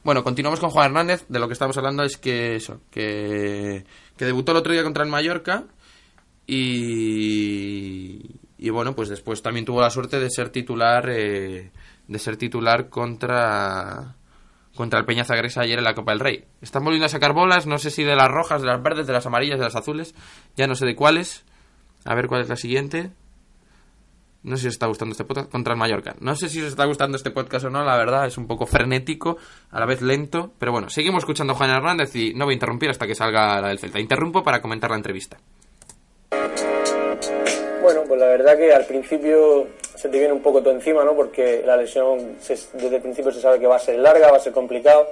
Bueno, 0.05 0.25
continuamos 0.25 0.59
con 0.59 0.71
Juan 0.71 0.87
Hernández. 0.87 1.25
De 1.29 1.39
lo 1.39 1.47
que 1.47 1.53
estamos 1.53 1.77
hablando 1.77 2.03
es 2.03 2.17
que 2.17 2.57
eso, 2.57 2.81
que, 2.91 3.85
que 4.17 4.25
debutó 4.25 4.53
el 4.53 4.59
otro 4.59 4.73
día 4.73 4.83
contra 4.83 5.05
el 5.05 5.11
Mallorca 5.11 5.65
y, 6.47 8.21
y 8.63 8.71
bueno, 8.71 8.95
pues 8.95 9.09
después 9.09 9.43
también 9.43 9.65
tuvo 9.65 9.81
la 9.81 9.91
suerte 9.91 10.21
de 10.21 10.31
ser 10.31 10.51
titular, 10.51 11.11
eh, 11.11 11.73
de 12.07 12.19
ser 12.21 12.37
titular 12.37 12.89
contra 12.89 14.15
contra 14.77 15.01
el 15.01 15.05
Peña 15.05 15.25
Zagresa 15.25 15.63
ayer 15.63 15.79
en 15.79 15.85
la 15.85 15.95
Copa 15.95 16.13
del 16.13 16.21
Rey. 16.21 16.45
Están 16.61 16.85
volviendo 16.85 17.07
a 17.07 17.09
sacar 17.09 17.33
bolas, 17.33 17.67
no 17.67 17.79
sé 17.79 17.91
si 17.91 18.05
de 18.05 18.15
las 18.15 18.29
rojas, 18.29 18.63
de 18.63 18.69
las 18.69 18.81
verdes, 18.81 19.09
de 19.09 19.13
las 19.13 19.27
amarillas, 19.27 19.59
de 19.59 19.65
las 19.65 19.75
azules, 19.75 20.15
ya 20.57 20.69
no 20.69 20.77
sé 20.77 20.87
de 20.87 20.95
cuáles. 20.95 21.45
A 22.05 22.15
ver 22.15 22.29
cuál 22.29 22.43
es 22.43 22.49
la 22.49 22.55
siguiente. 22.55 23.11
No 24.45 24.57
sé 24.57 24.63
si 24.63 24.69
os 24.69 24.75
está 24.75 24.87
gustando 24.87 25.13
este 25.13 25.25
podcast 25.25 25.51
contra 25.51 25.73
el 25.73 25.79
Mallorca. 25.81 26.15
No 26.21 26.37
sé 26.37 26.49
si 26.49 26.61
os 26.61 26.69
está 26.69 26.85
gustando 26.85 27.17
este 27.17 27.33
podcast 27.33 27.65
o 27.65 27.71
no, 27.71 27.85
la 27.85 27.97
verdad 27.97 28.27
es 28.27 28.39
un 28.39 28.47
poco 28.47 28.67
frenético, 28.67 29.39
a 29.73 29.81
la 29.81 29.87
vez 29.87 30.03
lento, 30.03 30.55
pero 30.59 30.71
bueno, 30.71 30.89
seguimos 30.89 31.23
escuchando 31.23 31.53
a 31.53 31.57
Juan 31.57 31.71
Hernández 31.71 32.15
y 32.15 32.33
no 32.35 32.45
voy 32.45 32.53
a 32.53 32.55
interrumpir 32.55 32.91
hasta 32.91 33.09
que 33.09 33.17
salga 33.17 33.61
la 33.61 33.69
del 33.69 33.81
Celta. 33.81 33.99
Interrumpo 33.99 34.45
para 34.45 34.63
comentar 34.63 34.91
la 34.91 34.97
entrevista. 34.97 35.39
Bueno, 37.83 38.03
pues 38.07 38.21
la 38.21 38.27
verdad 38.27 38.57
que 38.57 38.73
al 38.73 38.85
principio 38.85 39.67
se 39.97 40.09
te 40.09 40.17
viene 40.17 40.33
un 40.33 40.41
poco 40.41 40.63
todo 40.63 40.73
encima, 40.73 41.05
¿no? 41.05 41.17
Porque 41.17 41.63
la 41.67 41.77
lesión 41.77 42.37
desde 42.39 42.97
el 42.97 43.03
principio 43.03 43.33
se 43.33 43.41
sabe 43.41 43.59
que 43.59 43.67
va 43.67 43.75
a 43.75 43.81
ser 43.81 43.99
larga, 43.99 44.31
va 44.31 44.37
a 44.37 44.41
ser 44.41 44.53
complicado 44.53 45.09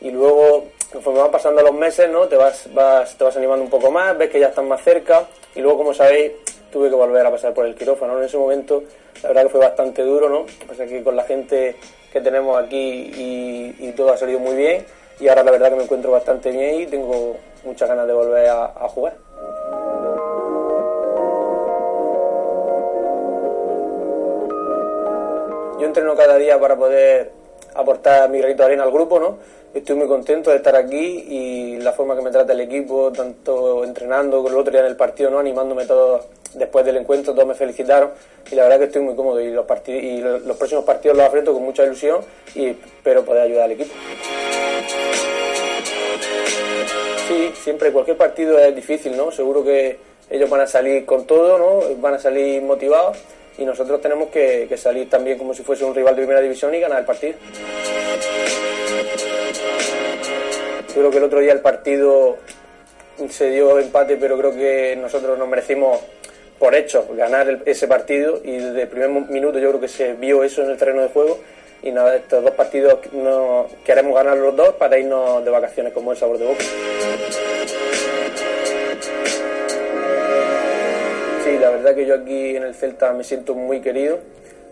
y 0.00 0.10
luego 0.10 0.64
conforme 0.90 1.20
van 1.20 1.30
pasando 1.30 1.60
los 1.60 1.74
meses, 1.74 2.08
¿no? 2.08 2.26
Te 2.26 2.36
vas, 2.36 2.72
vas, 2.72 3.18
te 3.18 3.22
vas 3.22 3.36
animando 3.36 3.64
un 3.64 3.70
poco 3.70 3.90
más, 3.90 4.16
ves 4.16 4.30
que 4.30 4.40
ya 4.40 4.48
están 4.48 4.66
más 4.66 4.82
cerca 4.82 5.26
y 5.54 5.60
luego, 5.60 5.76
como 5.76 5.92
sabéis, 5.92 6.32
tuve 6.72 6.88
que 6.88 6.94
volver 6.94 7.26
a 7.26 7.30
pasar 7.30 7.52
por 7.52 7.66
el 7.66 7.74
quirófano. 7.74 8.16
En 8.18 8.24
ese 8.24 8.38
momento, 8.38 8.82
la 9.22 9.28
verdad 9.28 9.42
que 9.42 9.48
fue 9.50 9.60
bastante 9.60 10.02
duro, 10.02 10.30
¿no? 10.30 10.46
Pasa 10.66 10.86
que 10.86 11.04
con 11.04 11.16
la 11.16 11.24
gente 11.24 11.76
que 12.10 12.22
tenemos 12.22 12.58
aquí 12.62 13.12
y, 13.78 13.92
todo 13.94 14.12
ha 14.12 14.16
salido 14.16 14.38
muy 14.38 14.56
bien 14.56 14.86
y 15.20 15.28
ahora 15.28 15.42
la 15.42 15.50
verdad 15.50 15.68
que 15.68 15.76
me 15.76 15.82
encuentro 15.84 16.10
bastante 16.10 16.50
bien 16.50 16.80
y 16.80 16.86
tengo 16.86 17.36
muchas 17.64 17.88
ganas 17.88 18.06
de 18.06 18.12
volver 18.14 18.48
a 18.48 18.88
jugar. 18.88 19.25
Entreno 25.86 26.16
cada 26.16 26.36
día 26.36 26.58
para 26.58 26.76
poder 26.76 27.30
aportar 27.74 28.28
mi 28.28 28.38
granito 28.38 28.62
de 28.62 28.66
arena 28.66 28.82
al 28.82 28.90
grupo, 28.90 29.20
¿no? 29.20 29.38
Estoy 29.72 29.94
muy 29.94 30.08
contento 30.08 30.50
de 30.50 30.56
estar 30.56 30.74
aquí 30.74 30.96
y 31.28 31.76
la 31.76 31.92
forma 31.92 32.16
que 32.16 32.22
me 32.22 32.30
trata 32.30 32.52
el 32.54 32.60
equipo, 32.60 33.12
tanto 33.12 33.84
entrenando 33.84 34.42
con 34.42 34.52
el 34.52 34.58
otro 34.58 34.72
día 34.72 34.80
en 34.80 34.86
el 34.86 34.96
partido, 34.96 35.30
¿no? 35.30 35.38
Animándome 35.38 35.86
todos 35.86 36.26
después 36.54 36.84
del 36.84 36.96
encuentro, 36.96 37.34
todos 37.34 37.46
me 37.46 37.54
felicitaron 37.54 38.10
y 38.50 38.54
la 38.56 38.64
verdad 38.64 38.78
que 38.78 38.84
estoy 38.86 39.02
muy 39.02 39.14
cómodo 39.14 39.40
y 39.40 39.50
los, 39.50 39.64
próximos 40.56 40.84
partidos 40.84 41.16
los 41.16 41.26
afronto 41.26 41.52
con 41.52 41.62
mucha 41.62 41.84
ilusión 41.84 42.20
y 42.54 42.68
espero 42.68 43.24
poder 43.24 43.42
ayudar 43.42 43.64
al 43.64 43.72
equipo. 43.72 43.94
Sí, 47.28 47.52
siempre 47.62 47.92
cualquier 47.92 48.16
partido 48.16 48.58
es 48.58 48.74
difícil, 48.74 49.16
¿no? 49.16 49.30
Seguro 49.30 49.62
que 49.62 49.98
ellos 50.30 50.50
van 50.50 50.62
a 50.62 50.66
salir 50.66 51.04
con 51.06 51.26
todo, 51.26 51.58
¿no? 51.58 51.96
Van 52.00 52.14
a 52.14 52.18
salir 52.18 52.60
motivados 52.62 53.18
y 53.58 53.64
nosotros 53.64 54.00
tenemos 54.00 54.28
que, 54.28 54.68
salir 54.76 55.08
también 55.08 55.38
como 55.38 55.54
si 55.54 55.62
fuese 55.62 55.84
un 55.84 55.94
rival 55.94 56.14
de 56.14 56.22
primera 56.22 56.40
división 56.40 56.74
y 56.74 56.80
ganar 56.80 57.00
el 57.00 57.04
partido. 57.04 57.34
Yo 60.88 60.94
creo 60.94 61.10
que 61.10 61.18
el 61.18 61.24
otro 61.24 61.40
día 61.40 61.52
el 61.52 61.60
partido 61.60 62.36
se 63.30 63.50
dio 63.50 63.78
empate, 63.78 64.16
pero 64.16 64.36
creo 64.38 64.54
que 64.54 64.96
nosotros 65.00 65.38
nos 65.38 65.48
merecimos 65.48 66.00
por 66.58 66.74
hecho 66.74 67.06
ganar 67.14 67.62
ese 67.66 67.86
partido 67.86 68.40
y 68.42 68.52
desde 68.52 68.82
el 68.82 68.88
primer 68.88 69.10
minuto 69.10 69.58
yo 69.58 69.68
creo 69.68 69.80
que 69.80 69.88
se 69.88 70.14
vio 70.14 70.42
eso 70.42 70.62
en 70.62 70.70
el 70.70 70.76
terreno 70.78 71.02
de 71.02 71.08
juego 71.08 71.38
y 71.82 71.92
nada, 71.92 72.16
estos 72.16 72.42
dos 72.42 72.52
partidos 72.52 72.98
no, 73.12 73.66
queremos 73.84 74.14
ganar 74.14 74.38
los 74.38 74.56
dos 74.56 74.70
para 74.74 74.98
irnos 74.98 75.44
de 75.44 75.50
vacaciones 75.50 75.92
como 75.92 76.12
el 76.12 76.18
sabor 76.18 76.38
de 76.38 76.46
boca. 76.46 76.64
Sí, 81.56 81.62
la 81.62 81.70
verdad 81.70 81.94
que 81.94 82.04
yo 82.04 82.16
aquí 82.16 82.54
en 82.54 82.64
el 82.64 82.74
Celta 82.74 83.14
me 83.14 83.24
siento 83.24 83.54
muy 83.54 83.80
querido. 83.80 84.18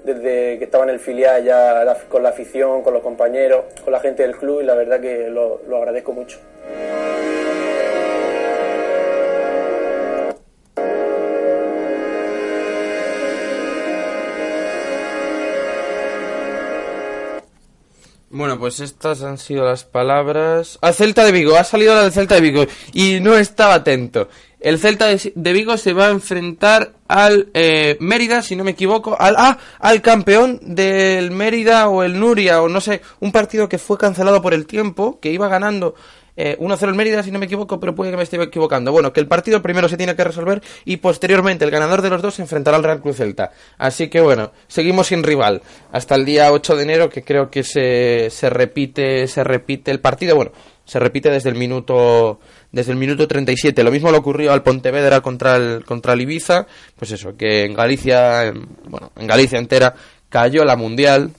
Desde 0.04 0.58
que 0.58 0.64
estaba 0.64 0.84
en 0.84 0.90
el 0.90 1.00
filial 1.00 1.42
ya 1.42 1.96
con 2.10 2.22
la 2.22 2.28
afición, 2.28 2.82
con 2.82 2.92
los 2.92 3.02
compañeros, 3.02 3.64
con 3.82 3.90
la 3.90 4.00
gente 4.00 4.22
del 4.22 4.36
club 4.36 4.60
y 4.60 4.64
la 4.64 4.74
verdad 4.74 5.00
que 5.00 5.30
lo, 5.30 5.60
agradezco 5.74 6.12
mucho. 6.12 6.38
Bueno, 18.28 18.58
pues 18.58 18.80
estas 18.80 19.22
han 19.22 19.38
sido 19.38 19.64
las 19.64 19.84
palabras. 19.84 20.78
Al 20.82 20.92
Celta 20.92 21.24
de 21.24 21.32
Vigo, 21.32 21.56
ha 21.56 21.64
salido 21.64 21.94
la 21.94 22.02
del 22.02 22.12
Celta 22.12 22.34
de 22.34 22.40
Vigo 22.42 22.66
y 22.92 23.20
no 23.20 23.38
estaba 23.38 23.74
atento. 23.74 24.28
El 24.64 24.78
Celta 24.78 25.08
de 25.08 25.52
Vigo 25.52 25.76
se 25.76 25.92
va 25.92 26.06
a 26.06 26.10
enfrentar 26.10 26.94
al 27.06 27.50
eh, 27.52 27.98
Mérida, 28.00 28.40
si 28.40 28.56
no 28.56 28.64
me 28.64 28.70
equivoco, 28.70 29.14
al 29.20 29.34
ah, 29.36 29.58
al 29.78 30.00
campeón 30.00 30.58
del 30.62 31.32
Mérida 31.32 31.90
o 31.90 32.02
el 32.02 32.18
Nuria 32.18 32.62
o 32.62 32.68
no 32.70 32.80
sé, 32.80 33.02
un 33.20 33.30
partido 33.30 33.68
que 33.68 33.76
fue 33.76 33.98
cancelado 33.98 34.40
por 34.40 34.54
el 34.54 34.64
tiempo, 34.64 35.20
que 35.20 35.30
iba 35.30 35.48
ganando 35.48 35.94
eh, 36.34 36.56
1-0 36.58 36.88
el 36.88 36.94
Mérida, 36.94 37.22
si 37.22 37.30
no 37.30 37.38
me 37.38 37.44
equivoco, 37.44 37.78
pero 37.78 37.94
puede 37.94 38.10
que 38.10 38.16
me 38.16 38.22
esté 38.22 38.42
equivocando. 38.42 38.90
Bueno, 38.90 39.12
que 39.12 39.20
el 39.20 39.28
partido 39.28 39.60
primero 39.60 39.86
se 39.86 39.98
tiene 39.98 40.16
que 40.16 40.24
resolver 40.24 40.62
y 40.86 40.96
posteriormente 40.96 41.66
el 41.66 41.70
ganador 41.70 42.00
de 42.00 42.08
los 42.08 42.22
dos 42.22 42.32
se 42.32 42.40
enfrentará 42.40 42.78
al 42.78 42.84
Real 42.84 43.02
Cruz 43.02 43.16
Celta. 43.16 43.52
Así 43.76 44.08
que 44.08 44.22
bueno, 44.22 44.52
seguimos 44.66 45.08
sin 45.08 45.24
rival 45.24 45.60
hasta 45.92 46.14
el 46.14 46.24
día 46.24 46.50
8 46.50 46.74
de 46.76 46.82
enero, 46.82 47.10
que 47.10 47.22
creo 47.22 47.50
que 47.50 47.64
se, 47.64 48.30
se 48.30 48.48
repite, 48.48 49.28
se 49.28 49.44
repite 49.44 49.90
el 49.90 50.00
partido. 50.00 50.36
Bueno, 50.36 50.52
se 50.84 50.98
repite 50.98 51.30
desde 51.30 51.50
el 51.50 51.56
minuto 51.56 52.40
desde 52.72 52.92
el 52.92 52.98
minuto 52.98 53.26
37. 53.28 53.82
Lo 53.82 53.90
mismo 53.90 54.10
le 54.10 54.18
ocurrió 54.18 54.52
al 54.52 54.62
Pontevedra 54.62 55.20
contra 55.20 55.56
el 55.56 55.84
contra 55.84 56.12
el 56.12 56.20
Ibiza, 56.22 56.66
pues 56.96 57.10
eso, 57.12 57.36
que 57.36 57.64
en 57.64 57.74
Galicia, 57.74 58.52
bueno, 58.86 59.10
en 59.16 59.26
Galicia 59.26 59.58
entera 59.58 59.94
cayó 60.28 60.64
la 60.64 60.76
Mundial, 60.76 61.30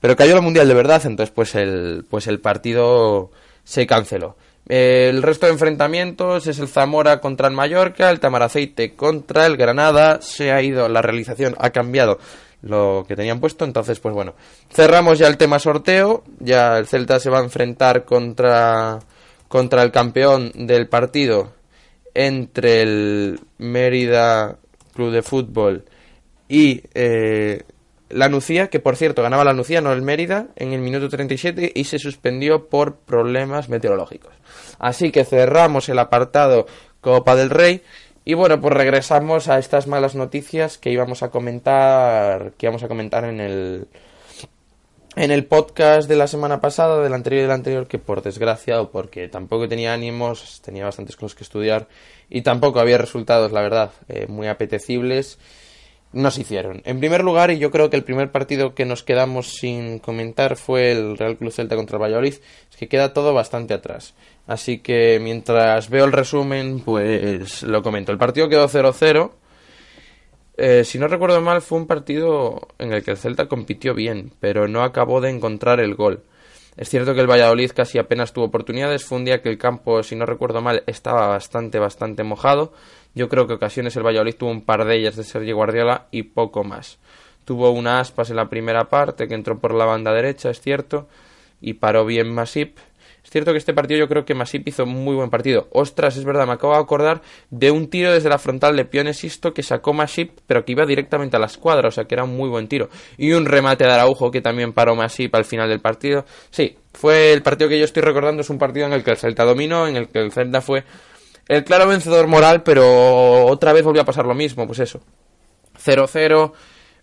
pero 0.00 0.16
cayó 0.16 0.34
la 0.34 0.40
Mundial 0.40 0.68
de 0.68 0.74
verdad, 0.74 1.02
entonces 1.04 1.32
pues 1.34 1.54
el 1.54 2.04
pues 2.08 2.26
el 2.26 2.40
partido 2.40 3.30
se 3.64 3.86
canceló. 3.86 4.36
El 4.68 5.22
resto 5.22 5.46
de 5.46 5.52
enfrentamientos 5.52 6.46
es 6.46 6.58
el 6.60 6.68
Zamora 6.68 7.20
contra 7.20 7.48
el 7.48 7.54
Mallorca, 7.54 8.10
el 8.10 8.20
Tamaraceite 8.20 8.94
contra 8.94 9.46
el 9.46 9.56
Granada. 9.56 10.22
Se 10.22 10.52
ha 10.52 10.62
ido, 10.62 10.88
la 10.88 11.02
realización 11.02 11.56
ha 11.58 11.70
cambiado 11.70 12.18
lo 12.62 13.04
que 13.06 13.16
tenían 13.16 13.40
puesto. 13.40 13.64
Entonces, 13.64 14.00
pues 14.00 14.14
bueno, 14.14 14.34
cerramos 14.70 15.18
ya 15.18 15.28
el 15.28 15.36
tema 15.36 15.58
sorteo. 15.58 16.24
Ya 16.40 16.78
el 16.78 16.86
Celta 16.86 17.20
se 17.20 17.30
va 17.30 17.38
a 17.38 17.44
enfrentar 17.44 18.04
contra, 18.04 18.98
contra 19.48 19.82
el 19.82 19.92
campeón 19.92 20.52
del 20.54 20.88
partido 20.88 21.52
entre 22.14 22.82
el 22.82 23.40
Mérida 23.58 24.58
Club 24.94 25.12
de 25.12 25.22
Fútbol 25.22 25.84
y 26.48 26.82
eh, 26.92 27.62
la 28.10 28.28
Nucía, 28.28 28.68
que 28.68 28.78
por 28.78 28.96
cierto 28.96 29.22
ganaba 29.22 29.44
la 29.44 29.54
Nucía, 29.54 29.80
no 29.80 29.92
el 29.92 30.02
Mérida, 30.02 30.48
en 30.56 30.74
el 30.74 30.80
minuto 30.80 31.08
37 31.08 31.72
y 31.74 31.84
se 31.84 31.98
suspendió 31.98 32.68
por 32.68 32.96
problemas 32.96 33.70
meteorológicos. 33.70 34.34
Así 34.78 35.10
que 35.10 35.24
cerramos 35.24 35.88
el 35.88 35.98
apartado 35.98 36.66
Copa 37.00 37.34
del 37.36 37.50
Rey 37.50 37.82
y 38.24 38.34
bueno, 38.34 38.60
pues 38.60 38.74
regresamos 38.74 39.48
a 39.48 39.58
estas 39.58 39.86
malas 39.86 40.14
noticias 40.14 40.78
que 40.78 40.90
íbamos 40.90 41.22
a 41.22 41.30
comentar, 41.30 42.52
que 42.56 42.66
íbamos 42.66 42.82
a 42.82 42.88
comentar 42.88 43.24
en 43.24 43.40
el 43.40 43.88
en 45.14 45.30
el 45.30 45.44
podcast 45.44 46.08
de 46.08 46.16
la 46.16 46.26
semana 46.26 46.60
pasada, 46.60 47.02
del 47.02 47.12
anterior 47.12 47.40
y 47.40 47.42
del 47.42 47.50
anterior, 47.50 47.86
que 47.86 47.98
por 47.98 48.22
desgracia 48.22 48.80
o 48.80 48.90
porque 48.90 49.28
tampoco 49.28 49.68
tenía 49.68 49.92
ánimos, 49.92 50.62
tenía 50.64 50.86
bastantes 50.86 51.16
cosas 51.16 51.34
que 51.34 51.44
estudiar 51.44 51.88
y 52.30 52.42
tampoco 52.42 52.80
había 52.80 52.96
resultados, 52.96 53.52
la 53.52 53.60
verdad, 53.60 53.90
eh, 54.08 54.26
muy 54.26 54.48
apetecibles 54.48 55.38
no 56.12 56.30
se 56.30 56.42
hicieron. 56.42 56.82
En 56.84 57.00
primer 57.00 57.24
lugar, 57.24 57.50
y 57.50 57.58
yo 57.58 57.70
creo 57.70 57.90
que 57.90 57.96
el 57.96 58.04
primer 58.04 58.30
partido 58.30 58.74
que 58.74 58.84
nos 58.84 59.02
quedamos 59.02 59.54
sin 59.54 59.98
comentar 59.98 60.56
fue 60.56 60.92
el 60.92 61.16
Real 61.16 61.36
Club 61.36 61.52
Celta 61.52 61.76
contra 61.76 61.96
el 61.96 62.02
Valladolid, 62.02 62.34
es 62.34 62.76
que 62.76 62.88
queda 62.88 63.12
todo 63.12 63.32
bastante 63.34 63.74
atrás. 63.74 64.14
Así 64.46 64.78
que 64.78 65.18
mientras 65.20 65.88
veo 65.88 66.04
el 66.04 66.12
resumen, 66.12 66.80
pues 66.80 67.62
lo 67.62 67.82
comento. 67.82 68.12
El 68.12 68.18
partido 68.18 68.48
quedó 68.48 68.68
0-0. 68.68 69.30
Eh, 70.58 70.84
si 70.84 70.98
no 70.98 71.08
recuerdo 71.08 71.40
mal, 71.40 71.62
fue 71.62 71.78
un 71.78 71.86
partido 71.86 72.68
en 72.78 72.92
el 72.92 73.02
que 73.02 73.12
el 73.12 73.16
Celta 73.16 73.48
compitió 73.48 73.94
bien, 73.94 74.32
pero 74.40 74.68
no 74.68 74.82
acabó 74.82 75.20
de 75.20 75.30
encontrar 75.30 75.80
el 75.80 75.94
gol. 75.94 76.24
Es 76.76 76.88
cierto 76.88 77.14
que 77.14 77.20
el 77.20 77.30
Valladolid 77.30 77.70
casi 77.72 77.98
apenas 77.98 78.32
tuvo 78.32 78.46
oportunidades. 78.46 79.04
Fue 79.04 79.18
un 79.18 79.24
día 79.26 79.42
que 79.42 79.50
el 79.50 79.58
campo, 79.58 80.02
si 80.02 80.16
no 80.16 80.24
recuerdo 80.24 80.62
mal, 80.62 80.82
estaba 80.86 81.26
bastante, 81.28 81.78
bastante 81.78 82.22
mojado. 82.22 82.72
Yo 83.14 83.28
creo 83.28 83.46
que 83.46 83.54
ocasiones 83.54 83.94
el 83.96 84.04
Valladolid 84.04 84.34
tuvo 84.34 84.50
un 84.50 84.64
par 84.64 84.84
de 84.84 84.96
ellas 84.96 85.16
de 85.16 85.24
Sergio 85.24 85.56
Guardiola 85.56 86.06
y 86.10 86.22
poco 86.22 86.64
más. 86.64 86.98
Tuvo 87.44 87.70
una 87.70 88.00
aspas 88.00 88.30
en 88.30 88.36
la 88.36 88.48
primera 88.48 88.84
parte 88.84 89.26
que 89.28 89.34
entró 89.34 89.58
por 89.58 89.74
la 89.74 89.84
banda 89.84 90.12
derecha, 90.12 90.50
es 90.50 90.60
cierto, 90.60 91.08
y 91.60 91.74
paró 91.74 92.06
bien 92.06 92.32
Masip. 92.32 92.78
Es 93.22 93.30
cierto 93.30 93.52
que 93.52 93.58
este 93.58 93.72
partido 93.72 94.00
yo 94.00 94.08
creo 94.08 94.24
que 94.24 94.34
Masip 94.34 94.66
hizo 94.66 94.84
muy 94.84 95.14
buen 95.14 95.30
partido. 95.30 95.68
Ostras, 95.72 96.16
es 96.16 96.24
verdad, 96.24 96.46
me 96.46 96.54
acabo 96.54 96.74
de 96.74 96.80
acordar 96.80 97.22
de 97.50 97.70
un 97.70 97.88
tiro 97.88 98.12
desde 98.12 98.28
la 98.28 98.38
frontal 98.38 98.76
de 98.76 98.84
Pionesisto 98.84 99.54
que 99.54 99.62
sacó 99.62 99.92
Masip, 99.92 100.38
pero 100.46 100.64
que 100.64 100.72
iba 100.72 100.84
directamente 100.84 101.36
a 101.36 101.40
la 101.40 101.46
escuadra, 101.46 101.88
o 101.88 101.90
sea 101.90 102.04
que 102.04 102.14
era 102.14 102.24
un 102.24 102.36
muy 102.36 102.48
buen 102.48 102.66
tiro. 102.66 102.88
Y 103.16 103.32
un 103.32 103.44
remate 103.44 103.84
de 103.84 103.92
Araujo 103.92 104.30
que 104.30 104.40
también 104.40 104.72
paró 104.72 104.96
Masip 104.96 105.34
al 105.34 105.44
final 105.44 105.68
del 105.68 105.80
partido. 105.80 106.24
Sí, 106.50 106.76
fue 106.92 107.32
el 107.32 107.42
partido 107.42 107.68
que 107.68 107.78
yo 107.78 107.84
estoy 107.84 108.02
recordando, 108.02 108.42
es 108.42 108.50
un 108.50 108.58
partido 108.58 108.86
en 108.86 108.92
el 108.92 109.04
que 109.04 109.12
el 109.12 109.16
Celta 109.16 109.44
dominó, 109.44 109.86
en 109.86 109.96
el 109.96 110.08
que 110.08 110.18
el 110.18 110.32
Celta 110.32 110.60
fue 110.60 110.84
el 111.52 111.64
claro 111.64 111.86
vencedor 111.86 112.26
moral, 112.28 112.62
pero 112.62 113.44
otra 113.44 113.72
vez 113.72 113.84
volvió 113.84 114.02
a 114.02 114.06
pasar 114.06 114.24
lo 114.24 114.34
mismo, 114.34 114.66
pues 114.66 114.78
eso. 114.78 115.00
0-0, 115.84 116.52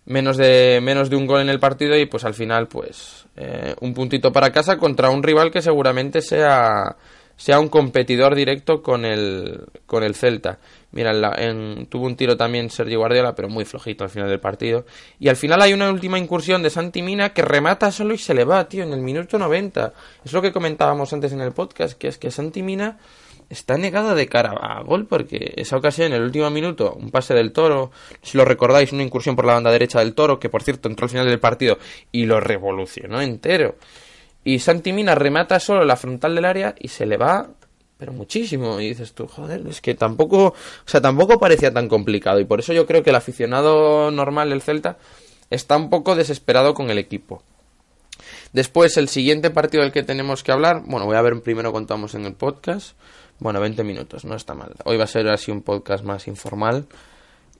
menos 0.06 0.36
de, 0.36 0.80
menos 0.82 1.08
de 1.08 1.16
un 1.16 1.26
gol 1.26 1.40
en 1.40 1.50
el 1.50 1.60
partido 1.60 1.96
y 1.96 2.06
pues 2.06 2.24
al 2.24 2.34
final 2.34 2.66
pues 2.66 3.26
eh, 3.36 3.74
un 3.80 3.94
puntito 3.94 4.32
para 4.32 4.50
casa 4.50 4.76
contra 4.76 5.10
un 5.10 5.22
rival 5.22 5.50
que 5.50 5.62
seguramente 5.62 6.20
sea, 6.20 6.96
sea 7.36 7.60
un 7.60 7.68
competidor 7.68 8.34
directo 8.34 8.82
con 8.82 9.04
el, 9.04 9.66
con 9.86 10.02
el 10.02 10.14
Celta. 10.14 10.58
Mira, 10.92 11.12
en, 11.38 11.86
tuvo 11.86 12.06
un 12.06 12.16
tiro 12.16 12.36
también 12.36 12.70
Sergio 12.70 12.98
Guardiola, 12.98 13.36
pero 13.36 13.48
muy 13.48 13.64
flojito 13.64 14.02
al 14.02 14.10
final 14.10 14.28
del 14.28 14.40
partido. 14.40 14.84
Y 15.20 15.28
al 15.28 15.36
final 15.36 15.62
hay 15.62 15.72
una 15.72 15.88
última 15.88 16.18
incursión 16.18 16.64
de 16.64 16.70
Santi 16.70 17.02
Mina 17.02 17.28
que 17.28 17.42
remata 17.42 17.92
solo 17.92 18.14
y 18.14 18.18
se 18.18 18.34
le 18.34 18.44
va, 18.44 18.68
tío, 18.68 18.82
en 18.82 18.92
el 18.92 19.00
minuto 19.00 19.38
90. 19.38 19.92
Es 20.24 20.32
lo 20.32 20.42
que 20.42 20.52
comentábamos 20.52 21.12
antes 21.12 21.32
en 21.32 21.40
el 21.40 21.52
podcast, 21.52 21.96
que 21.96 22.08
es 22.08 22.18
que 22.18 22.32
Santi 22.32 22.62
Mina 22.64 22.98
está 23.50 23.76
negada 23.76 24.14
de 24.14 24.28
cara 24.28 24.52
a 24.52 24.80
gol 24.82 25.06
porque 25.06 25.52
esa 25.56 25.76
ocasión 25.76 26.06
en 26.06 26.14
el 26.14 26.22
último 26.22 26.48
minuto, 26.50 26.94
un 26.94 27.10
pase 27.10 27.34
del 27.34 27.52
Toro, 27.52 27.90
si 28.22 28.38
lo 28.38 28.44
recordáis, 28.44 28.92
una 28.92 29.02
incursión 29.02 29.36
por 29.36 29.44
la 29.44 29.54
banda 29.54 29.70
derecha 29.70 29.98
del 29.98 30.14
Toro, 30.14 30.38
que 30.38 30.48
por 30.48 30.62
cierto 30.62 30.88
entró 30.88 31.04
al 31.04 31.10
final 31.10 31.26
del 31.26 31.40
partido 31.40 31.78
y 32.12 32.24
lo 32.24 32.40
revolucionó 32.40 33.20
entero. 33.20 33.74
Y 34.44 34.60
Santi 34.60 34.92
Mina 34.92 35.14
remata 35.14 35.60
solo 35.60 35.84
la 35.84 35.96
frontal 35.96 36.34
del 36.34 36.46
área 36.46 36.74
y 36.78 36.88
se 36.88 37.04
le 37.04 37.16
va, 37.18 37.50
pero 37.98 38.12
muchísimo. 38.12 38.80
Y 38.80 38.88
dices 38.88 39.12
tú, 39.12 39.26
joder, 39.26 39.66
es 39.66 39.80
que 39.80 39.94
tampoco, 39.94 40.46
o 40.46 40.54
sea, 40.86 41.00
tampoco 41.00 41.38
parecía 41.38 41.72
tan 41.72 41.88
complicado. 41.88 42.40
Y 42.40 42.44
por 42.44 42.60
eso 42.60 42.72
yo 42.72 42.86
creo 42.86 43.02
que 43.02 43.10
el 43.10 43.16
aficionado 43.16 44.10
normal 44.10 44.50
del 44.50 44.62
Celta 44.62 44.96
está 45.50 45.76
un 45.76 45.90
poco 45.90 46.14
desesperado 46.14 46.72
con 46.72 46.88
el 46.88 46.98
equipo. 46.98 47.42
Después, 48.52 48.96
el 48.96 49.08
siguiente 49.08 49.50
partido 49.50 49.82
del 49.82 49.92
que 49.92 50.02
tenemos 50.02 50.42
que 50.42 50.52
hablar, 50.52 50.82
bueno, 50.86 51.06
voy 51.06 51.16
a 51.16 51.22
ver 51.22 51.40
primero 51.42 51.72
cuánto 51.72 51.94
vamos 51.94 52.14
en 52.14 52.24
el 52.24 52.34
podcast. 52.34 52.96
Bueno, 53.40 53.58
20 53.60 53.82
minutos, 53.84 54.24
no 54.26 54.36
está 54.36 54.54
mal. 54.54 54.74
Hoy 54.84 54.98
va 54.98 55.04
a 55.04 55.06
ser 55.06 55.26
así 55.28 55.50
un 55.50 55.62
podcast 55.62 56.04
más 56.04 56.28
informal. 56.28 56.86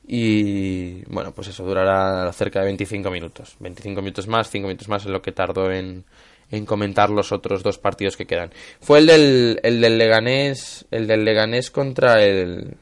Y 0.07 1.03
bueno, 1.07 1.33
pues 1.33 1.49
eso 1.49 1.65
durará 1.65 2.31
cerca 2.33 2.61
de 2.61 2.67
25 2.67 3.11
minutos. 3.11 3.57
25 3.61 4.03
minutos 4.03 4.29
más, 4.29 4.51
5 4.51 4.67
minutos 4.67 4.89
más 4.89 5.05
es 5.05 5.11
lo 5.11 5.23
que 5.23 5.33
tardó 5.33 5.71
en, 5.71 6.05
en 6.51 6.67
comentar 6.67 7.09
los 7.09 7.33
otros 7.33 7.63
dos 7.63 7.79
partidos 7.79 8.17
que 8.17 8.27
quedan. 8.27 8.51
Fue 8.81 8.99
el 8.99 9.07
del, 9.07 9.61
el 9.63 9.81
del 9.81 9.97
Leganés, 9.97 10.87
el 10.91 11.07
del 11.07 11.25
Leganés 11.25 11.71
contra 11.71 12.23
el 12.23 12.77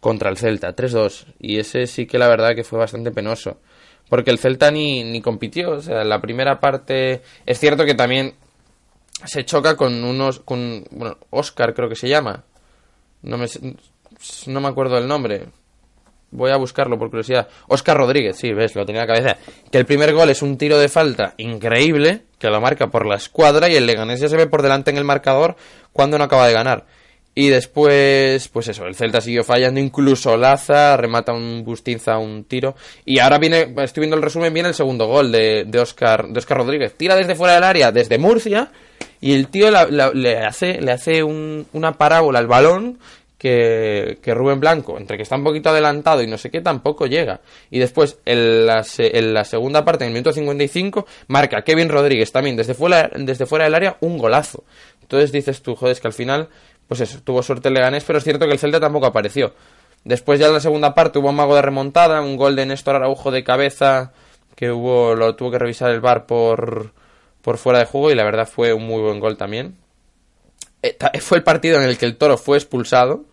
contra 0.00 0.30
el 0.30 0.38
Celta, 0.38 0.74
3-2. 0.74 1.26
Y 1.38 1.58
ese 1.58 1.86
sí 1.86 2.06
que 2.06 2.18
la 2.18 2.28
verdad 2.28 2.54
que 2.54 2.64
fue 2.64 2.78
bastante 2.78 3.10
penoso. 3.10 3.58
Porque 4.08 4.30
el 4.30 4.38
Celta 4.38 4.70
ni, 4.70 5.04
ni 5.04 5.20
compitió. 5.20 5.72
O 5.72 5.80
sea, 5.82 6.02
la 6.04 6.20
primera 6.20 6.60
parte. 6.60 7.20
Es 7.44 7.58
cierto 7.58 7.84
que 7.84 7.94
también 7.94 8.34
se 9.24 9.44
choca 9.44 9.76
con 9.76 10.04
unos. 10.04 10.40
con. 10.40 10.84
Bueno, 10.90 11.18
Oscar 11.30 11.74
creo 11.74 11.88
que 11.88 11.96
se 11.96 12.08
llama. 12.08 12.44
No 13.22 13.36
me, 13.36 13.46
no 14.46 14.60
me 14.60 14.68
acuerdo 14.68 14.96
del 14.96 15.08
nombre. 15.08 15.48
Voy 16.32 16.52
a 16.52 16.56
buscarlo 16.56 16.96
por 16.98 17.10
curiosidad. 17.10 17.48
Oscar 17.66 17.96
Rodríguez, 17.96 18.36
sí, 18.36 18.52
ves, 18.52 18.76
lo 18.76 18.86
tenía 18.86 19.02
en 19.02 19.08
la 19.08 19.14
cabeza. 19.14 19.36
Que 19.70 19.78
el 19.78 19.86
primer 19.86 20.12
gol 20.14 20.30
es 20.30 20.42
un 20.42 20.56
tiro 20.56 20.78
de 20.78 20.88
falta 20.88 21.34
increíble, 21.38 22.22
que 22.38 22.48
lo 22.48 22.60
marca 22.60 22.88
por 22.88 23.04
la 23.04 23.16
escuadra 23.16 23.68
y 23.68 23.74
el 23.74 23.86
Leganés 23.86 24.20
ya 24.20 24.28
se 24.28 24.36
ve 24.36 24.46
por 24.46 24.62
delante 24.62 24.92
en 24.92 24.96
el 24.96 25.04
marcador 25.04 25.56
cuando 25.92 26.18
no 26.18 26.24
acaba 26.24 26.46
de 26.46 26.52
ganar. 26.52 26.86
Y 27.34 27.48
después, 27.48 28.48
pues 28.48 28.68
eso, 28.68 28.86
el 28.86 28.96
Celta 28.96 29.20
siguió 29.20 29.44
fallando, 29.44 29.80
incluso 29.80 30.36
Laza 30.36 30.96
remata 30.96 31.32
un 31.32 31.64
Bustinza 31.64 32.18
un 32.18 32.44
tiro. 32.44 32.74
Y 33.04 33.20
ahora 33.20 33.38
viene, 33.38 33.74
estoy 33.78 34.02
viendo 34.02 34.16
el 34.16 34.22
resumen, 34.22 34.52
viene 34.52 34.68
el 34.68 34.74
segundo 34.74 35.06
gol 35.06 35.30
de, 35.30 35.64
de, 35.64 35.78
Oscar, 35.78 36.28
de 36.28 36.38
Oscar 36.38 36.58
Rodríguez. 36.58 36.94
Tira 36.96 37.14
desde 37.14 37.36
fuera 37.36 37.54
del 37.54 37.64
área, 37.64 37.92
desde 37.92 38.18
Murcia, 38.18 38.72
y 39.20 39.34
el 39.34 39.48
tío 39.48 39.70
le 39.70 40.38
hace, 40.38 40.80
le 40.80 40.92
hace 40.92 41.22
una 41.22 41.92
parábola 41.92 42.38
al 42.38 42.46
balón 42.46 42.98
que, 43.40 44.18
que, 44.22 44.34
Rubén 44.34 44.60
Blanco, 44.60 44.98
entre 44.98 45.16
que 45.16 45.22
está 45.22 45.36
un 45.36 45.44
poquito 45.44 45.70
adelantado 45.70 46.22
y 46.22 46.26
no 46.26 46.36
sé 46.36 46.50
qué, 46.50 46.60
tampoco 46.60 47.06
llega. 47.06 47.40
Y 47.70 47.78
después, 47.78 48.18
en 48.26 48.66
la, 48.66 48.84
en 48.98 49.34
la 49.34 49.44
segunda 49.44 49.84
parte, 49.84 50.04
en 50.04 50.08
el 50.08 50.12
minuto 50.12 50.32
55, 50.32 51.06
marca 51.28 51.62
Kevin 51.62 51.88
Rodríguez 51.88 52.32
también 52.32 52.56
desde 52.56 52.74
fuera, 52.74 53.10
desde 53.14 53.46
fuera 53.46 53.64
del 53.64 53.74
área 53.74 53.96
un 54.00 54.18
golazo. 54.18 54.64
Entonces 55.00 55.32
dices 55.32 55.62
tú, 55.62 55.74
joder, 55.74 55.98
que 55.98 56.06
al 56.06 56.12
final, 56.12 56.48
pues 56.86 57.00
eso, 57.00 57.18
tuvo 57.24 57.42
suerte 57.42 57.68
el 57.68 57.74
Leganés, 57.74 58.04
pero 58.04 58.18
es 58.18 58.24
cierto 58.24 58.46
que 58.46 58.52
el 58.52 58.58
Celta 58.58 58.78
tampoco 58.78 59.06
apareció. 59.06 59.54
Después 60.04 60.38
ya 60.38 60.46
en 60.46 60.54
la 60.54 60.60
segunda 60.60 60.94
parte 60.94 61.18
hubo 61.18 61.30
un 61.30 61.36
mago 61.36 61.54
de 61.54 61.62
remontada, 61.62 62.20
un 62.20 62.36
gol 62.36 62.56
de 62.56 62.66
Néstor 62.66 62.96
Araujo 62.96 63.30
de 63.30 63.42
cabeza, 63.42 64.12
que 64.54 64.70
hubo, 64.70 65.14
lo 65.14 65.34
tuvo 65.34 65.50
que 65.50 65.58
revisar 65.58 65.90
el 65.90 66.00
bar 66.00 66.26
por, 66.26 66.92
por 67.42 67.58
fuera 67.58 67.78
de 67.78 67.86
juego 67.86 68.10
y 68.10 68.14
la 68.14 68.24
verdad 68.24 68.48
fue 68.48 68.72
un 68.72 68.86
muy 68.86 69.00
buen 69.00 69.20
gol 69.20 69.36
también. 69.36 69.76
Eh, 70.82 70.96
fue 71.20 71.38
el 71.38 71.44
partido 71.44 71.80
en 71.80 71.88
el 71.88 71.98
que 71.98 72.06
el 72.06 72.16
Toro 72.16 72.38
fue 72.38 72.56
expulsado 72.56 73.26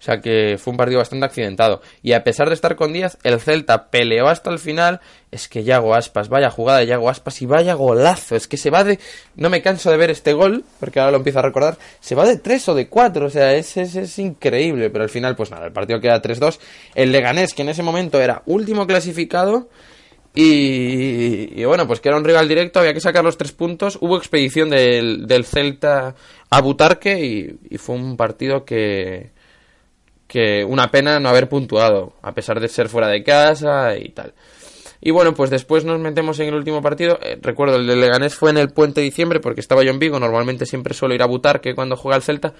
o 0.00 0.02
sea 0.02 0.20
que 0.20 0.58
fue 0.62 0.70
un 0.70 0.76
partido 0.76 0.98
bastante 1.00 1.26
accidentado. 1.26 1.82
Y 2.02 2.12
a 2.12 2.22
pesar 2.22 2.48
de 2.48 2.54
estar 2.54 2.76
con 2.76 2.92
10, 2.92 3.18
el 3.24 3.40
Celta 3.40 3.90
peleó 3.90 4.28
hasta 4.28 4.50
el 4.50 4.60
final. 4.60 5.00
Es 5.32 5.48
que 5.48 5.64
Yago 5.64 5.94
Aspas, 5.94 6.28
vaya 6.28 6.50
jugada 6.50 6.78
de 6.78 6.86
Yago 6.86 7.10
Aspas 7.10 7.42
y 7.42 7.46
vaya 7.46 7.74
golazo. 7.74 8.36
Es 8.36 8.46
que 8.46 8.56
se 8.56 8.70
va 8.70 8.84
de. 8.84 9.00
No 9.34 9.50
me 9.50 9.60
canso 9.60 9.90
de 9.90 9.96
ver 9.96 10.10
este 10.10 10.34
gol, 10.34 10.64
porque 10.78 11.00
ahora 11.00 11.10
lo 11.10 11.16
empiezo 11.16 11.40
a 11.40 11.42
recordar. 11.42 11.78
Se 11.98 12.14
va 12.14 12.24
de 12.26 12.36
3 12.36 12.68
o 12.68 12.74
de 12.76 12.88
4, 12.88 13.26
o 13.26 13.30
sea, 13.30 13.54
es, 13.54 13.76
es, 13.76 13.96
es 13.96 14.18
increíble. 14.20 14.88
Pero 14.90 15.02
al 15.02 15.10
final, 15.10 15.34
pues 15.34 15.50
nada, 15.50 15.66
el 15.66 15.72
partido 15.72 16.00
queda 16.00 16.22
3-2. 16.22 16.60
El 16.94 17.10
Leganés, 17.10 17.52
que 17.52 17.62
en 17.62 17.70
ese 17.70 17.82
momento 17.82 18.20
era 18.20 18.42
último 18.46 18.86
clasificado. 18.86 19.68
Y, 20.34 21.64
bueno, 21.64 21.86
pues 21.86 22.00
que 22.00 22.08
era 22.08 22.18
un 22.18 22.24
rival 22.24 22.46
directo, 22.46 22.78
había 22.78 22.94
que 22.94 23.00
sacar 23.00 23.24
los 23.24 23.36
tres 23.36 23.52
puntos. 23.52 23.98
Hubo 24.00 24.16
expedición 24.16 24.70
del, 24.70 25.26
del 25.26 25.44
Celta 25.44 26.14
a 26.48 26.60
Butarque 26.60 27.18
y, 27.18 27.74
y 27.74 27.78
fue 27.78 27.96
un 27.96 28.16
partido 28.16 28.64
que, 28.64 29.30
que 30.28 30.64
una 30.64 30.90
pena 30.90 31.18
no 31.18 31.28
haber 31.28 31.48
puntuado, 31.48 32.12
a 32.22 32.32
pesar 32.34 32.60
de 32.60 32.68
ser 32.68 32.88
fuera 32.88 33.08
de 33.08 33.24
casa 33.24 33.96
y 33.96 34.10
tal. 34.10 34.34
Y 35.00 35.10
bueno, 35.10 35.32
pues 35.34 35.50
después 35.50 35.84
nos 35.84 36.00
metemos 36.00 36.38
en 36.40 36.48
el 36.48 36.54
último 36.54 36.82
partido. 36.82 37.18
Eh, 37.22 37.38
recuerdo, 37.40 37.76
el 37.76 37.86
de 37.86 37.96
Leganés 37.96 38.34
fue 38.34 38.50
en 38.50 38.58
el 38.58 38.70
puente 38.70 39.00
de 39.00 39.04
diciembre 39.04 39.40
porque 39.40 39.60
estaba 39.60 39.84
yo 39.84 39.90
en 39.90 39.98
Vigo. 39.98 40.18
Normalmente 40.18 40.66
siempre 40.66 40.92
suelo 40.94 41.14
ir 41.14 41.22
a 41.22 41.26
Butarque 41.26 41.74
cuando 41.74 41.96
juega 41.96 42.16
el 42.16 42.22
Celta. 42.22 42.52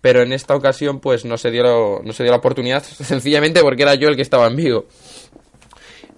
Pero 0.00 0.22
en 0.22 0.32
esta 0.32 0.56
ocasión 0.56 1.00
pues 1.00 1.24
no 1.24 1.36
se 1.36 1.50
dio, 1.50 2.00
no 2.02 2.12
se 2.12 2.24
dio 2.24 2.32
la 2.32 2.38
oportunidad 2.38 2.82
sencillamente 2.82 3.60
porque 3.60 3.82
era 3.82 3.94
yo 3.94 4.08
el 4.08 4.16
que 4.16 4.22
estaba 4.22 4.46
en 4.46 4.56
Vigo. 4.56 4.86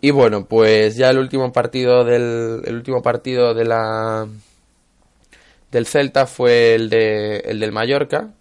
Y 0.04 0.10
bueno, 0.10 0.44
pues 0.44 0.96
ya 0.96 1.08
el 1.08 1.16
último 1.16 1.50
partido 1.50 2.04
del 2.04 2.60
el 2.66 2.74
último 2.74 3.00
partido 3.00 3.54
de 3.54 3.64
la 3.64 4.28
del 5.70 5.86
Celta 5.86 6.26
fue 6.26 6.74
el 6.74 6.90
de 6.90 7.38
el 7.38 7.58
del 7.58 7.72
Mallorca, 7.72 8.34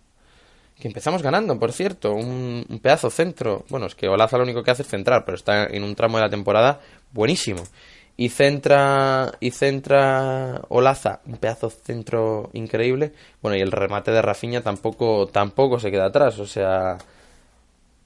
que 0.77 0.89
empezamos 0.89 1.21
ganando, 1.21 1.57
por 1.57 1.71
cierto, 1.71 2.11
un, 2.11 2.65
pedazo 2.81 3.09
centro. 3.09 3.63
Bueno, 3.69 3.85
es 3.85 3.95
que 3.95 4.09
Olaza 4.09 4.35
lo 4.35 4.43
único 4.43 4.61
que 4.61 4.71
hace 4.71 4.81
es 4.81 4.89
centrar, 4.89 5.23
pero 5.23 5.37
está 5.37 5.67
en 5.67 5.85
un 5.85 5.95
tramo 5.95 6.17
de 6.17 6.23
la 6.23 6.29
temporada 6.29 6.81
buenísimo. 7.13 7.63
Y 8.17 8.27
centra, 8.27 9.31
y 9.39 9.51
centra 9.51 10.63
Olaza, 10.67 11.21
un 11.25 11.37
pedazo 11.37 11.69
centro 11.69 12.49
increíble. 12.51 13.13
Bueno, 13.41 13.55
y 13.55 13.61
el 13.61 13.71
remate 13.71 14.11
de 14.11 14.21
Rafiña 14.21 14.59
tampoco, 14.59 15.27
tampoco 15.27 15.79
se 15.79 15.91
queda 15.91 16.07
atrás, 16.07 16.39
o 16.39 16.45
sea, 16.45 16.97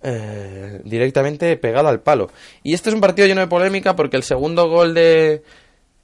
eh, 0.04 0.82
directamente 0.84 1.56
pegado 1.58 1.88
al 1.88 2.02
palo. 2.02 2.30
Y 2.64 2.74
este 2.74 2.90
es 2.90 2.96
un 2.96 3.02
partido 3.02 3.28
lleno 3.28 3.42
de 3.42 3.48
polémica 3.48 3.96
porque 3.96 4.18
el 4.18 4.24
segundo 4.24 4.70
gol 4.70 4.94
de... 4.94 5.44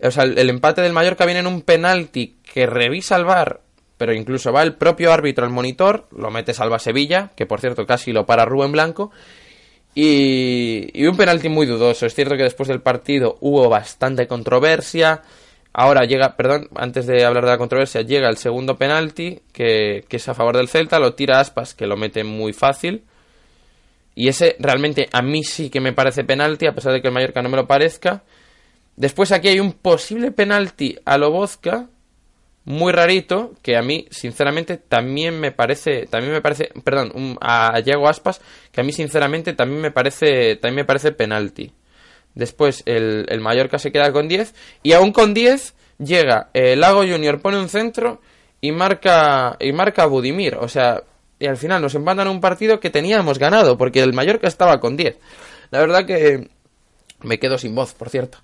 O 0.01 0.11
sea, 0.11 0.23
el, 0.23 0.49
empate 0.49 0.81
del 0.81 0.93
Mallorca 0.93 1.25
viene 1.25 1.39
en 1.39 1.47
un 1.47 1.61
penalti 1.61 2.35
que 2.43 2.65
revisa 2.65 3.15
el 3.15 3.25
VAR 3.25 3.61
pero 3.95 4.13
incluso 4.13 4.51
va 4.51 4.63
el 4.63 4.73
propio 4.73 5.13
árbitro 5.13 5.45
al 5.45 5.51
monitor, 5.51 6.07
lo 6.11 6.29
mete 6.29 6.53
Salva 6.53 6.77
Sevilla, 6.77 7.31
que 7.37 7.45
por 7.45 7.61
cierto 7.61 7.85
casi 7.85 8.11
lo 8.11 8.25
para 8.25 8.43
Rubén 8.43 8.73
Blanco, 8.73 9.11
y, 9.95 11.05
un 11.05 11.15
penalti 11.15 11.49
muy 11.49 11.65
dudoso. 11.65 12.05
Es 12.05 12.15
cierto 12.15 12.35
que 12.35 12.43
después 12.43 12.67
del 12.67 12.81
partido 12.81 13.37
hubo 13.41 13.69
bastante 13.69 14.27
controversia. 14.27 15.21
Ahora 15.71 16.05
llega, 16.05 16.35
perdón, 16.35 16.67
antes 16.75 17.05
de 17.05 17.23
hablar 17.23 17.45
de 17.45 17.51
la 17.51 17.57
controversia, 17.57 18.01
llega 18.01 18.29
el 18.29 18.37
segundo 18.37 18.77
penalti, 18.77 19.41
que, 19.51 20.03
que 20.07 20.17
es 20.17 20.27
a 20.27 20.33
favor 20.33 20.57
del 20.57 20.67
Celta, 20.67 20.99
lo 20.99 21.13
tira 21.13 21.39
Aspas, 21.39 21.73
que 21.73 21.87
lo 21.87 21.95
mete 21.95 22.23
muy 22.23 22.53
fácil. 22.53 23.03
Y 24.15 24.27
ese 24.27 24.55
realmente 24.59 25.09
a 25.11 25.21
mí 25.21 25.43
sí 25.43 25.69
que 25.69 25.79
me 25.79 25.93
parece 25.93 26.23
penalti, 26.23 26.67
a 26.67 26.73
pesar 26.73 26.93
de 26.93 27.01
que 27.01 27.07
el 27.07 27.13
Mallorca 27.13 27.41
no 27.41 27.49
me 27.49 27.57
lo 27.57 27.67
parezca. 27.67 28.23
Después 28.95 29.31
aquí 29.31 29.47
hay 29.47 29.59
un 29.59 29.73
posible 29.73 30.31
penalti 30.31 30.97
a 31.03 31.17
Lobozka, 31.17 31.89
muy 32.65 32.93
rarito 32.93 33.53
que 33.61 33.75
a 33.75 33.81
mí 33.81 34.07
sinceramente 34.09 34.77
también 34.77 35.39
me 35.39 35.51
parece 35.51 36.05
también 36.07 36.33
me 36.33 36.41
parece 36.41 36.69
perdón 36.83 37.37
a 37.41 37.81
Diego 37.81 38.07
Aspas 38.07 38.41
que 38.71 38.81
a 38.81 38.83
mí 38.83 38.93
sinceramente 38.93 39.53
también 39.53 39.81
me 39.81 39.91
parece 39.91 40.55
también 40.55 40.75
me 40.77 40.85
parece 40.85 41.11
penalti 41.11 41.73
después 42.35 42.83
el, 42.85 43.25
el 43.27 43.41
Mallorca 43.41 43.79
se 43.79 43.91
queda 43.91 44.13
con 44.13 44.29
10 44.29 44.55
y 44.81 44.93
aún 44.93 45.11
con 45.11 45.33
10 45.33 45.75
llega 45.99 46.49
el 46.53 46.79
Lago 46.79 47.01
Junior 47.01 47.41
pone 47.41 47.59
un 47.59 47.67
centro 47.67 48.21
y 48.61 48.71
marca 48.71 49.57
y 49.59 49.73
marca 49.73 50.03
a 50.03 50.07
Budimir 50.07 50.55
o 50.55 50.69
sea 50.69 51.03
y 51.39 51.47
al 51.47 51.57
final 51.57 51.81
nos 51.81 51.95
empatan 51.95 52.27
un 52.27 52.41
partido 52.41 52.79
que 52.79 52.89
teníamos 52.89 53.39
ganado 53.39 53.77
porque 53.77 54.01
el 54.01 54.13
Mallorca 54.13 54.47
estaba 54.47 54.79
con 54.79 54.95
10 54.97 55.17
la 55.73 55.79
verdad 55.79 56.05
que 56.05 56.49
me 57.23 57.39
quedo 57.39 57.57
sin 57.57 57.73
voz, 57.73 57.95
por 57.95 58.11
cierto. 58.11 58.37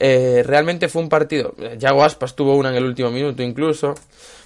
Eh, 0.00 0.42
realmente 0.44 0.88
fue 0.88 1.02
un 1.02 1.08
partido. 1.08 1.54
Yago 1.78 2.02
Aspas 2.02 2.34
tuvo 2.34 2.56
una 2.56 2.70
en 2.70 2.74
el 2.74 2.84
último 2.84 3.12
minuto 3.12 3.44
incluso. 3.44 3.94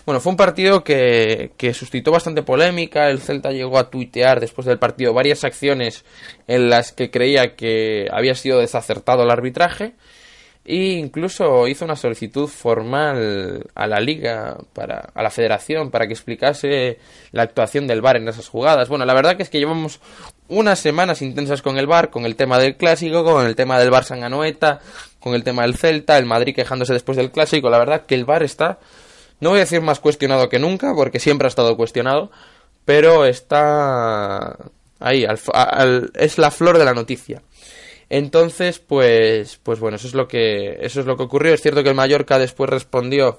Bueno, 0.05 0.21
fue 0.21 0.33
un 0.33 0.37
partido 0.37 0.85
que, 0.85 1.53
que 1.57 1.73
suscitó 1.73 2.11
bastante 2.11 2.43
polémica. 2.43 3.09
El 3.09 3.21
Celta 3.21 3.51
llegó 3.51 3.79
a 3.79 3.89
tuitear 3.89 4.41
después 4.41 4.67
del 4.67 4.79
partido 4.79 5.15
varias 5.15 5.43
acciones 5.43 6.05
en 6.47 6.69
las 6.69 6.93
que 6.93 7.11
creía 7.11 7.57
que 7.57 8.09
había 8.13 8.35
sido 8.35 8.61
desacertado 8.61 9.23
el 9.23 9.31
arbitraje. 9.31 9.95
E 10.71 10.99
incluso 10.99 11.67
hizo 11.67 11.87
una 11.87 11.97
solicitud 11.97 12.47
formal 12.47 13.65
a 13.75 13.87
la 13.87 14.01
liga, 14.01 14.59
para, 14.75 14.99
a 15.15 15.23
la 15.23 15.31
federación, 15.31 15.91
para 15.91 16.07
que 16.07 16.13
explicase 16.13 16.99
la 17.33 17.45
actuación 17.45 17.87
del 17.87 18.03
VAR 18.03 18.19
en 18.19 18.29
esas 18.29 18.49
jugadas. 18.49 18.91
Bueno, 18.91 19.07
la 19.07 19.15
verdad 19.15 19.39
que 19.39 19.45
es 19.45 19.49
que 19.49 19.61
llevamos 19.61 19.99
unas 20.47 20.79
semanas 20.79 21.23
intensas 21.23 21.63
con 21.63 21.79
el 21.79 21.87
VAR, 21.87 22.11
con 22.11 22.27
el 22.27 22.37
tema 22.37 22.59
del 22.59 22.77
clásico, 22.77 23.25
con 23.25 23.47
el 23.47 23.57
tema 23.57 23.79
del 23.79 23.91
Barça 23.91 24.23
Anoeta, 24.23 24.81
con 25.21 25.35
el 25.35 25.43
tema 25.43 25.63
del 25.63 25.75
Celta, 25.75 26.19
el 26.19 26.27
Madrid 26.27 26.55
quejándose 26.55 26.93
después 26.93 27.17
del 27.17 27.31
clásico. 27.31 27.71
La 27.71 27.79
verdad 27.79 28.05
que 28.05 28.15
el 28.15 28.27
VAR 28.27 28.43
está, 28.43 28.79
no 29.41 29.49
voy 29.49 29.61
a 29.61 29.63
decir 29.63 29.81
más 29.81 30.01
cuestionado 30.01 30.51
que 30.51 30.59
nunca, 30.59 30.93
porque 30.95 31.19
siempre 31.19 31.47
ha 31.47 31.49
estado 31.49 31.79
cuestionado, 31.79 32.31
pero 32.85 33.25
está 33.25 34.55
ahí, 35.01 35.27
es 36.15 36.37
la 36.37 36.51
flor 36.51 36.77
de 36.77 36.85
la 36.85 36.93
noticia. 36.93 37.41
Entonces, 38.11 38.79
pues, 38.79 39.61
pues 39.63 39.81
bueno, 39.81 39.97
eso 39.97 40.07
es 40.07 40.15
lo 40.15 40.29
que, 40.29 40.79
eso 40.81 41.01
es 41.01 41.07
lo 41.07 41.17
que 41.17 41.25
ocurrió. 41.25 41.53
Es 41.53 41.61
cierto 41.61 41.83
que 41.83 41.91
el 41.91 41.95
Mallorca 41.95 42.39
después 42.39 42.71
respondió, 42.71 43.39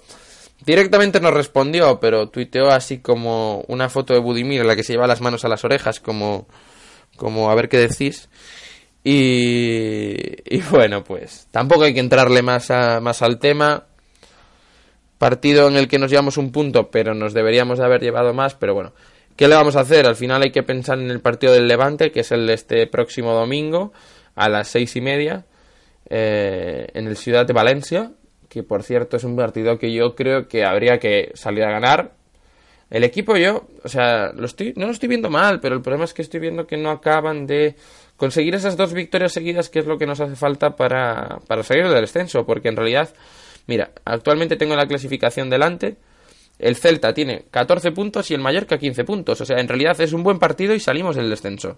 directamente 0.66 1.20
no 1.20 1.32
respondió, 1.32 2.00
pero 2.00 2.30
tuiteó 2.30 2.70
así 2.70 3.00
como 3.00 3.64
una 3.68 3.90
foto 3.90 4.14
de 4.14 4.20
Budimir 4.20 4.62
en 4.62 4.68
la 4.68 4.76
que 4.76 4.84
se 4.84 4.94
lleva 4.94 5.08
las 5.08 5.22
manos 5.22 5.44
a 5.44 5.50
las 5.50 5.64
orejas, 5.66 6.00
como, 6.00 6.48
como 7.16 7.50
a 7.50 7.56
ver 7.56 7.68
qué 7.70 7.78
decís. 7.78 8.30
Y, 9.04 10.14
y 10.46 10.62
bueno, 10.70 11.04
pues 11.04 11.48
tampoco 11.52 11.84
hay 11.86 11.94
que 11.94 12.00
entrarle 12.02 12.42
más, 12.42 12.70
a, 12.70 13.00
más 13.00 13.22
al 13.22 13.40
tema. 13.40 13.86
partido 15.18 15.68
en 15.68 15.76
el 15.78 15.88
que 15.88 16.00
nos 16.00 16.10
llevamos 16.10 16.38
un 16.38 16.52
punto, 16.52 16.90
pero 16.90 17.14
nos 17.14 17.34
deberíamos 17.34 17.80
de 17.80 17.86
haber 17.86 18.02
llevado 18.02 18.34
más, 18.34 18.56
pero 18.56 18.74
bueno, 18.74 18.94
¿qué 19.36 19.48
le 19.48 19.56
vamos 19.56 19.76
a 19.76 19.82
hacer? 19.82 20.08
Al 20.08 20.16
final 20.16 20.42
hay 20.42 20.52
que 20.52 20.64
pensar 20.64 20.98
en 21.00 21.12
el 21.12 21.20
partido 21.22 21.54
del 21.54 21.68
Levante, 21.68 22.12
que 22.12 22.22
es 22.22 22.32
el 22.32 22.48
de 22.48 22.54
este 22.54 22.88
próximo 22.88 23.34
domingo, 23.34 23.92
a 24.40 24.48
las 24.48 24.70
seis 24.70 24.96
y 24.96 25.02
media, 25.02 25.46
eh, 26.10 26.88
en 26.94 27.08
el 27.08 27.18
Ciudad 27.18 27.46
de 27.46 27.52
Valencia, 27.52 28.14
que 28.48 28.64
por 28.64 28.84
cierto 28.84 29.18
es 29.18 29.26
un 29.26 29.36
partido 29.36 29.78
que 29.78 29.92
yo 29.92 30.16
creo 30.16 30.48
que 30.48 30.64
habría 30.64 30.98
que 30.98 31.32
salir 31.34 31.64
a 31.66 31.72
ganar. 31.72 32.14
El 32.90 33.04
equipo 33.04 33.36
yo, 33.36 33.68
o 33.84 33.90
sea, 33.90 34.32
lo 34.32 34.46
estoy, 34.46 34.74
no 34.78 34.86
lo 34.86 34.94
estoy 34.94 35.10
viendo 35.10 35.30
mal, 35.30 35.60
pero 35.60 35.76
el 35.76 35.82
problema 35.82 36.06
es 36.06 36.14
que 36.14 36.22
estoy 36.22 36.40
viendo 36.40 36.66
que 36.66 36.78
no 36.78 36.90
acaban 36.90 37.46
de 37.48 37.76
conseguir 38.16 38.56
esas 38.56 38.78
dos 38.78 38.94
victorias 38.94 39.34
seguidas, 39.34 39.70
que 39.70 39.80
es 39.80 39.86
lo 39.86 39.98
que 39.98 40.08
nos 40.08 40.22
hace 40.22 40.38
falta 40.38 40.78
para, 40.78 41.40
para 41.46 41.62
salir 41.62 41.90
del 41.90 42.00
descenso, 42.00 42.46
porque 42.46 42.70
en 42.70 42.78
realidad, 42.78 43.10
mira, 43.68 43.92
actualmente 44.06 44.56
tengo 44.56 44.78
la 44.78 44.88
clasificación 44.88 45.50
delante, 45.50 45.98
el 46.58 46.78
Celta 46.78 47.14
tiene 47.14 47.44
14 47.52 47.92
puntos 47.92 48.32
y 48.32 48.36
el 48.36 48.42
Mallorca 48.42 48.78
15 48.78 49.04
puntos, 49.04 49.42
o 49.42 49.46
sea, 49.46 49.60
en 49.60 49.68
realidad 49.68 50.00
es 50.00 50.14
un 50.14 50.24
buen 50.24 50.40
partido 50.40 50.74
y 50.74 50.80
salimos 50.80 51.18
del 51.18 51.30
descenso. 51.30 51.78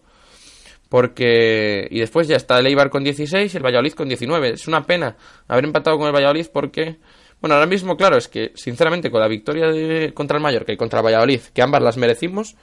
Porque. 0.91 1.87
Y 1.89 2.01
después 2.01 2.27
ya 2.27 2.35
está 2.35 2.59
el 2.59 2.67
Eibar 2.67 2.89
con 2.89 3.01
16 3.01 3.53
y 3.53 3.57
el 3.57 3.63
Valladolid 3.63 3.93
con 3.93 4.09
19. 4.09 4.49
Es 4.49 4.67
una 4.67 4.85
pena 4.85 5.15
haber 5.47 5.63
empatado 5.63 5.97
con 5.97 6.05
el 6.07 6.13
Valladolid 6.13 6.47
porque. 6.51 6.97
Bueno, 7.39 7.55
ahora 7.55 7.65
mismo, 7.65 7.95
claro, 7.95 8.17
es 8.17 8.27
que 8.27 8.51
sinceramente 8.55 9.09
con 9.09 9.21
la 9.21 9.29
victoria 9.29 9.71
de, 9.71 10.13
contra 10.13 10.35
el 10.35 10.43
Mallorca 10.43 10.73
y 10.73 10.77
contra 10.77 10.99
el 10.99 11.05
Valladolid, 11.05 11.39
que 11.53 11.61
ambas 11.61 11.81
las 11.81 11.95
merecimos, 11.95 12.57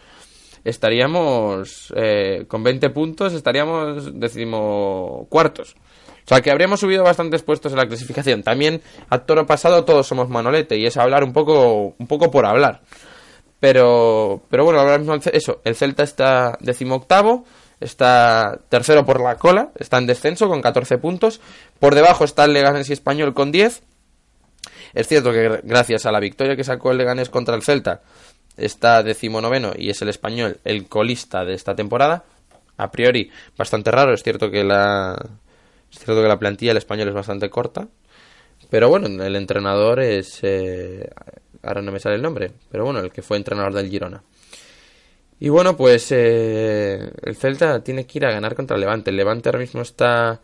estaríamos 0.62 1.92
eh, 1.96 2.44
con 2.46 2.62
20 2.62 2.90
puntos, 2.90 3.32
estaríamos 3.32 4.12
cuartos 5.30 5.74
O 5.74 6.28
sea 6.28 6.42
que 6.42 6.50
habríamos 6.50 6.80
subido 6.80 7.02
bastantes 7.02 7.42
puestos 7.42 7.72
en 7.72 7.78
la 7.78 7.88
clasificación. 7.88 8.42
También 8.42 8.82
a 9.08 9.20
toro 9.20 9.46
pasado 9.46 9.86
todos 9.86 10.06
somos 10.06 10.28
manolete 10.28 10.76
y 10.76 10.84
es 10.84 10.98
hablar 10.98 11.24
un 11.24 11.32
poco, 11.32 11.94
un 11.98 12.06
poco 12.06 12.30
por 12.30 12.44
hablar. 12.44 12.82
Pero, 13.58 14.42
pero 14.50 14.64
bueno, 14.64 14.80
ahora 14.80 14.98
mismo 14.98 15.14
eso, 15.32 15.60
el 15.64 15.74
Celta 15.74 16.04
está 16.04 16.58
decimoctavo, 16.60 17.46
está 17.80 18.60
tercero 18.68 19.04
por 19.04 19.20
la 19.20 19.36
cola, 19.36 19.70
está 19.78 19.98
en 19.98 20.06
descenso 20.06 20.48
con 20.48 20.62
14 20.62 20.98
puntos. 20.98 21.40
Por 21.78 21.94
debajo 21.94 22.24
está 22.24 22.44
el 22.44 22.52
Leganés 22.52 22.90
y 22.90 22.92
Español 22.92 23.34
con 23.34 23.52
10. 23.52 23.82
Es 24.94 25.06
cierto 25.06 25.32
que 25.32 25.60
gracias 25.62 26.06
a 26.06 26.12
la 26.12 26.20
victoria 26.20 26.56
que 26.56 26.64
sacó 26.64 26.90
el 26.90 26.98
Leganés 26.98 27.28
contra 27.28 27.54
el 27.54 27.62
Celta, 27.62 28.00
está 28.56 29.02
decimonoveno 29.02 29.72
y 29.76 29.90
es 29.90 30.02
el 30.02 30.08
español 30.08 30.58
el 30.64 30.88
colista 30.88 31.44
de 31.44 31.54
esta 31.54 31.74
temporada. 31.74 32.24
A 32.76 32.90
priori, 32.90 33.30
bastante 33.56 33.90
raro. 33.90 34.14
Es 34.14 34.22
cierto 34.22 34.50
que 34.50 34.64
la, 34.64 35.16
es 35.90 35.98
cierto 35.98 36.22
que 36.22 36.28
la 36.28 36.38
plantilla 36.38 36.70
del 36.70 36.78
español 36.78 37.08
es 37.08 37.14
bastante 37.14 37.50
corta. 37.50 37.88
Pero 38.70 38.88
bueno, 38.88 39.06
el 39.06 39.36
entrenador 39.36 40.00
es. 40.00 40.40
Eh, 40.42 41.08
ahora 41.62 41.82
no 41.82 41.92
me 41.92 42.00
sale 42.00 42.16
el 42.16 42.22
nombre. 42.22 42.52
Pero 42.70 42.84
bueno, 42.84 43.00
el 43.00 43.10
que 43.10 43.22
fue 43.22 43.36
entrenador 43.36 43.72
del 43.72 43.88
Girona. 43.88 44.22
Y 45.40 45.50
bueno, 45.50 45.76
pues 45.76 46.10
eh, 46.10 47.12
el 47.22 47.36
Celta 47.36 47.82
tiene 47.84 48.06
que 48.06 48.18
ir 48.18 48.26
a 48.26 48.32
ganar 48.32 48.54
contra 48.54 48.74
el 48.74 48.80
Levante. 48.80 49.10
El 49.10 49.16
Levante 49.16 49.48
ahora 49.48 49.60
mismo 49.60 49.82
está. 49.82 50.40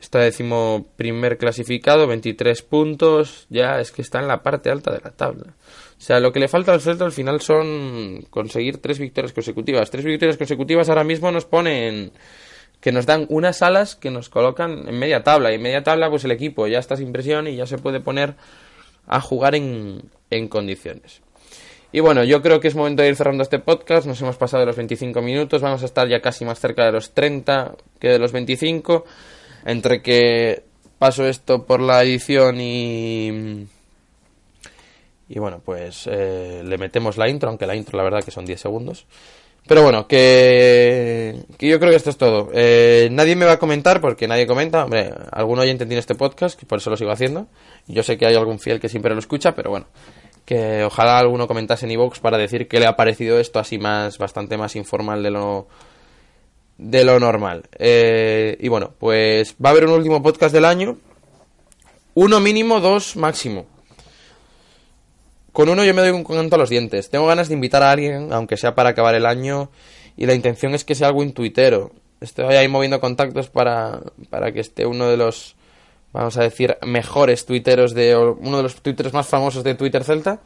Está 0.00 0.20
décimo 0.20 0.86
primer 0.96 1.38
clasificado, 1.38 2.06
23 2.06 2.62
puntos. 2.62 3.46
Ya 3.50 3.80
es 3.80 3.90
que 3.90 4.00
está 4.00 4.20
en 4.20 4.28
la 4.28 4.44
parte 4.44 4.70
alta 4.70 4.92
de 4.92 5.00
la 5.02 5.10
tabla. 5.10 5.54
O 5.98 6.00
sea, 6.00 6.20
lo 6.20 6.32
que 6.32 6.38
le 6.38 6.46
falta 6.46 6.72
al 6.72 6.80
Celta 6.80 7.04
al 7.04 7.10
final 7.10 7.40
son 7.40 8.24
conseguir 8.30 8.78
tres 8.78 9.00
victorias 9.00 9.32
consecutivas. 9.32 9.90
Tres 9.90 10.04
victorias 10.04 10.36
consecutivas 10.36 10.88
ahora 10.88 11.02
mismo 11.02 11.32
nos 11.32 11.46
ponen 11.46 12.12
que 12.80 12.92
nos 12.92 13.06
dan 13.06 13.26
unas 13.28 13.60
alas 13.62 13.96
que 13.96 14.10
nos 14.10 14.28
colocan 14.28 14.88
en 14.88 14.98
media 14.98 15.24
tabla. 15.24 15.50
Y 15.50 15.56
en 15.56 15.62
media 15.62 15.82
tabla, 15.82 16.08
pues 16.08 16.24
el 16.24 16.30
equipo 16.30 16.68
ya 16.68 16.78
está 16.78 16.96
sin 16.96 17.12
presión 17.12 17.48
y 17.48 17.56
ya 17.56 17.66
se 17.66 17.78
puede 17.78 17.98
poner 17.98 18.36
a 19.08 19.20
jugar 19.20 19.56
en, 19.56 20.02
en 20.30 20.48
condiciones. 20.48 21.22
Y 21.90 22.00
bueno, 22.00 22.22
yo 22.24 22.42
creo 22.42 22.60
que 22.60 22.68
es 22.68 22.74
momento 22.74 23.02
de 23.02 23.08
ir 23.08 23.16
cerrando 23.16 23.42
este 23.42 23.58
podcast. 23.58 24.06
Nos 24.06 24.20
hemos 24.20 24.36
pasado 24.36 24.60
de 24.60 24.66
los 24.66 24.76
25 24.76 25.22
minutos. 25.22 25.62
Vamos 25.62 25.82
a 25.82 25.86
estar 25.86 26.06
ya 26.08 26.20
casi 26.20 26.44
más 26.44 26.60
cerca 26.60 26.84
de 26.84 26.92
los 26.92 27.12
30 27.12 27.76
que 27.98 28.08
de 28.08 28.18
los 28.18 28.32
25. 28.32 29.04
Entre 29.64 30.02
que 30.02 30.64
paso 30.98 31.26
esto 31.26 31.64
por 31.64 31.80
la 31.80 32.02
edición 32.02 32.60
y 32.60 33.66
y 35.28 35.38
bueno, 35.38 35.60
pues 35.64 36.08
eh, 36.10 36.62
le 36.64 36.78
metemos 36.78 37.18
la 37.18 37.28
intro, 37.28 37.50
aunque 37.50 37.66
la 37.66 37.76
intro 37.76 37.98
la 37.98 38.04
verdad 38.04 38.24
que 38.24 38.30
son 38.30 38.46
10 38.46 38.60
segundos. 38.60 39.06
Pero 39.66 39.82
bueno, 39.82 40.08
que, 40.08 41.44
que 41.58 41.68
yo 41.68 41.78
creo 41.78 41.90
que 41.90 41.96
esto 41.96 42.08
es 42.08 42.16
todo. 42.16 42.48
Eh, 42.54 43.08
nadie 43.12 43.36
me 43.36 43.44
va 43.44 43.52
a 43.52 43.58
comentar 43.58 44.00
porque 44.00 44.26
nadie 44.26 44.46
comenta. 44.46 44.84
Hombre, 44.84 45.12
algún 45.30 45.58
oyente 45.58 45.84
tiene 45.84 46.00
este 46.00 46.14
podcast, 46.14 46.58
que 46.58 46.64
por 46.64 46.78
eso 46.78 46.88
lo 46.88 46.96
sigo 46.96 47.10
haciendo. 47.10 47.48
Yo 47.86 48.02
sé 48.02 48.16
que 48.16 48.24
hay 48.24 48.34
algún 48.34 48.58
fiel 48.58 48.80
que 48.80 48.88
siempre 48.88 49.12
lo 49.12 49.18
escucha, 49.18 49.54
pero 49.54 49.68
bueno. 49.68 49.86
Que 50.48 50.82
ojalá 50.82 51.18
alguno 51.18 51.46
comentase 51.46 51.84
en 51.84 51.92
iVoox 51.92 52.20
para 52.20 52.38
decir 52.38 52.68
que 52.68 52.80
le 52.80 52.86
ha 52.86 52.96
parecido 52.96 53.38
esto 53.38 53.58
así 53.58 53.76
más, 53.76 54.16
bastante 54.16 54.56
más 54.56 54.76
informal 54.76 55.22
de 55.22 55.30
lo, 55.30 55.68
de 56.78 57.04
lo 57.04 57.20
normal. 57.20 57.64
Eh, 57.78 58.56
y 58.58 58.68
bueno, 58.68 58.94
pues 58.98 59.54
va 59.62 59.68
a 59.68 59.72
haber 59.72 59.84
un 59.84 59.92
último 59.92 60.22
podcast 60.22 60.54
del 60.54 60.64
año. 60.64 60.96
Uno 62.14 62.40
mínimo, 62.40 62.80
dos 62.80 63.14
máximo. 63.14 63.66
Con 65.52 65.68
uno 65.68 65.84
yo 65.84 65.92
me 65.92 66.00
doy 66.00 66.12
un 66.12 66.24
canto 66.24 66.56
a 66.56 66.58
los 66.58 66.70
dientes. 66.70 67.10
Tengo 67.10 67.26
ganas 67.26 67.48
de 67.48 67.54
invitar 67.54 67.82
a 67.82 67.90
alguien, 67.90 68.32
aunque 68.32 68.56
sea 68.56 68.74
para 68.74 68.88
acabar 68.88 69.14
el 69.16 69.26
año, 69.26 69.70
y 70.16 70.24
la 70.24 70.32
intención 70.32 70.74
es 70.74 70.82
que 70.82 70.94
sea 70.94 71.08
algo 71.08 71.22
intuitero. 71.22 71.92
Estoy 72.22 72.54
ahí 72.54 72.68
moviendo 72.68 73.00
contactos 73.00 73.50
para, 73.50 74.00
para 74.30 74.50
que 74.52 74.60
esté 74.60 74.86
uno 74.86 75.10
de 75.10 75.18
los, 75.18 75.57
vamos 76.12 76.36
a 76.36 76.42
decir, 76.42 76.76
mejores 76.82 77.46
tuiteros 77.46 77.94
de, 77.94 78.16
uno 78.16 78.56
de 78.58 78.62
los 78.62 78.76
tuiteros 78.76 79.12
más 79.12 79.26
famosos 79.26 79.64
de 79.64 79.74
Twitter 79.74 80.04
Celta. 80.04 80.40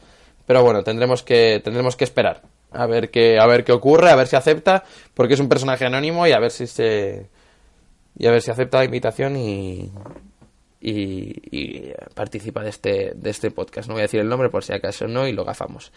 Pero 0.47 0.63
bueno, 0.63 0.83
tendremos 0.83 1.23
que, 1.23 1.61
tendremos 1.63 1.97
que 1.97 2.05
esperar. 2.05 2.43
A 2.73 2.87
ver 2.87 3.11
qué, 3.11 3.39
a 3.39 3.47
ver 3.47 3.65
qué 3.65 3.73
ocurre, 3.73 4.11
a 4.11 4.17
ver 4.17 4.27
si 4.27 4.37
acepta, 4.37 4.85
porque 5.15 5.35
es 5.35 5.41
un 5.41 5.49
personaje 5.49 5.85
anónimo 5.85 6.27
y 6.27 6.33
a 6.33 6.39
ver 6.39 6.51
si 6.51 6.67
se, 6.67 7.29
y 8.19 8.27
a 8.27 8.31
ver 8.31 8.43
si 8.43 8.51
acepta 8.51 8.79
la 8.79 8.85
invitación 8.85 9.37
y, 9.37 9.93
y, 10.81 11.93
participa 12.15 12.63
de 12.63 12.71
este, 12.71 13.13
de 13.15 13.31
este 13.31 13.51
podcast. 13.51 13.89
No 13.89 13.95
voy 13.95 14.01
a 14.01 14.05
decir 14.05 14.21
el 14.21 14.29
nombre 14.29 14.49
por 14.49 14.65
si 14.65 14.73
acaso 14.73 15.07
no 15.07 15.29
y 15.29 15.33
lo 15.33 15.45
gafamos. 15.45 15.93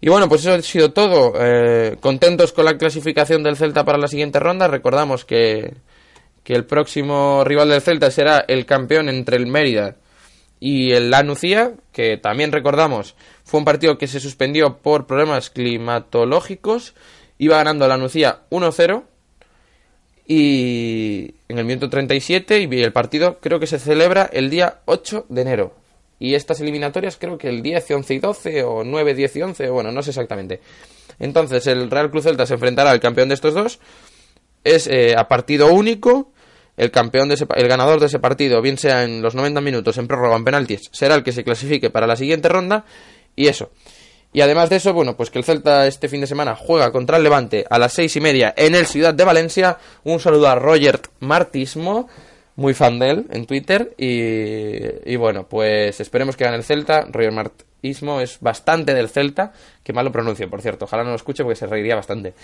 Y 0.00 0.08
bueno, 0.08 0.28
pues 0.28 0.42
eso 0.42 0.52
ha 0.52 0.62
sido 0.62 0.92
todo. 0.92 1.32
Eh, 1.38 1.96
contentos 2.00 2.52
con 2.52 2.64
la 2.64 2.76
clasificación 2.76 3.42
del 3.42 3.56
Celta 3.56 3.84
para 3.84 3.98
la 3.98 4.08
siguiente 4.08 4.38
ronda. 4.38 4.68
Recordamos 4.68 5.24
que, 5.24 5.74
que 6.44 6.54
el 6.54 6.64
próximo 6.64 7.42
rival 7.44 7.70
del 7.70 7.80
Celta 7.80 8.10
será 8.12 8.44
el 8.46 8.64
campeón 8.66 9.08
entre 9.08 9.36
el 9.36 9.46
Mérida 9.46 9.96
y 10.60 10.92
el 10.92 11.10
Lanucía, 11.10 11.72
que 11.92 12.16
también 12.16 12.52
recordamos 12.52 13.16
fue 13.44 13.58
un 13.58 13.64
partido 13.64 13.98
que 13.98 14.08
se 14.08 14.20
suspendió 14.20 14.78
por 14.78 15.06
problemas 15.06 15.50
climatológicos. 15.50 16.94
Iba 17.38 17.58
ganando 17.58 17.86
la 17.86 17.98
Nucía 17.98 18.40
1-0 18.50 19.04
y 20.26 21.34
en 21.48 21.58
el 21.58 21.64
minuto 21.66 21.90
37 21.90 22.68
y 22.70 22.82
el 22.82 22.92
partido 22.92 23.38
creo 23.40 23.60
que 23.60 23.66
se 23.66 23.78
celebra 23.78 24.28
el 24.32 24.48
día 24.48 24.80
8 24.86 25.26
de 25.28 25.42
enero. 25.42 25.74
Y 26.18 26.34
estas 26.34 26.60
eliminatorias 26.60 27.18
creo 27.18 27.36
que 27.36 27.48
el 27.48 27.62
10, 27.62 27.90
11 27.90 28.14
y 28.14 28.18
12 28.18 28.62
o 28.62 28.82
9, 28.82 29.14
10 29.14 29.36
y 29.36 29.42
11, 29.42 29.68
bueno, 29.68 29.92
no 29.92 30.02
sé 30.02 30.10
exactamente. 30.10 30.60
Entonces 31.18 31.66
el 31.66 31.90
Real 31.90 32.10
Cruz 32.10 32.24
Celta 32.24 32.46
se 32.46 32.54
enfrentará 32.54 32.90
al 32.90 33.00
campeón 33.00 33.28
de 33.28 33.34
estos 33.34 33.52
dos. 33.52 33.78
Es 34.62 34.86
eh, 34.86 35.14
a 35.16 35.28
partido 35.28 35.72
único. 35.72 36.32
El 36.76 36.90
campeón 36.90 37.28
de 37.28 37.34
ese, 37.34 37.46
el 37.54 37.68
ganador 37.68 38.00
de 38.00 38.06
ese 38.06 38.18
partido, 38.18 38.60
bien 38.60 38.78
sea 38.78 39.04
en 39.04 39.22
los 39.22 39.34
90 39.34 39.60
minutos, 39.60 39.96
en 39.98 40.08
prórroga, 40.08 40.36
en 40.36 40.44
penaltis, 40.44 40.88
será 40.92 41.14
el 41.14 41.22
que 41.22 41.32
se 41.32 41.44
clasifique 41.44 41.90
para 41.90 42.06
la 42.06 42.16
siguiente 42.16 42.48
ronda. 42.48 42.84
Y 43.36 43.48
eso. 43.48 43.70
Y 44.32 44.40
además 44.40 44.68
de 44.68 44.76
eso, 44.76 44.92
bueno, 44.92 45.16
pues 45.16 45.30
que 45.30 45.38
el 45.38 45.44
Celta 45.44 45.86
este 45.86 46.08
fin 46.08 46.20
de 46.20 46.26
semana 46.26 46.56
juega 46.56 46.90
contra 46.90 47.18
el 47.18 47.22
Levante 47.22 47.64
a 47.70 47.78
las 47.78 47.92
seis 47.92 48.16
y 48.16 48.20
media 48.20 48.52
en 48.56 48.74
el 48.74 48.86
Ciudad 48.86 49.14
de 49.14 49.22
Valencia. 49.22 49.78
Un 50.02 50.18
saludo 50.18 50.48
a 50.48 50.56
Roger 50.56 51.00
Martismo, 51.20 52.08
muy 52.56 52.74
fan 52.74 52.98
de 52.98 53.10
él 53.10 53.26
en 53.30 53.46
Twitter. 53.46 53.94
Y, 53.98 55.12
y 55.12 55.16
bueno, 55.16 55.46
pues 55.48 56.00
esperemos 56.00 56.36
que 56.36 56.44
gane 56.44 56.56
el 56.56 56.64
Celta. 56.64 57.06
Roger 57.10 57.32
Martismo 57.32 58.20
es 58.20 58.40
bastante 58.40 58.94
del 58.94 59.08
Celta, 59.08 59.52
que 59.82 59.92
mal 59.92 60.04
lo 60.04 60.12
pronuncio, 60.12 60.48
por 60.48 60.62
cierto. 60.62 60.84
Ojalá 60.86 61.04
no 61.04 61.10
lo 61.10 61.16
escuche 61.16 61.42
porque 61.42 61.56
se 61.56 61.66
reiría 61.66 61.96
bastante. 61.96 62.34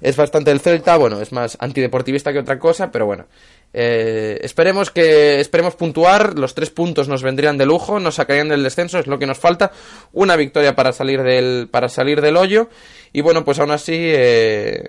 Es 0.00 0.16
bastante 0.16 0.50
del 0.50 0.60
Celta, 0.60 0.96
bueno, 0.96 1.20
es 1.20 1.32
más 1.32 1.56
antideportivista 1.60 2.32
que 2.32 2.38
otra 2.38 2.58
cosa, 2.58 2.90
pero 2.90 3.06
bueno. 3.06 3.26
Eh, 3.72 4.38
esperemos 4.42 4.90
que 4.90 5.40
esperemos 5.40 5.74
puntuar, 5.74 6.38
los 6.38 6.54
tres 6.54 6.70
puntos 6.70 7.08
nos 7.08 7.22
vendrían 7.22 7.58
de 7.58 7.66
lujo, 7.66 8.00
nos 8.00 8.14
sacarían 8.14 8.48
del 8.48 8.62
descenso, 8.62 8.98
es 8.98 9.06
lo 9.06 9.18
que 9.18 9.26
nos 9.26 9.38
falta, 9.38 9.70
una 10.12 10.36
victoria 10.36 10.74
para 10.74 10.92
salir 10.92 11.22
del 11.22 11.68
para 11.70 11.90
salir 11.90 12.22
del 12.22 12.38
hoyo 12.38 12.70
y 13.12 13.20
bueno 13.20 13.44
pues 13.44 13.58
aún 13.58 13.72
así 13.72 13.94
eh, 13.98 14.88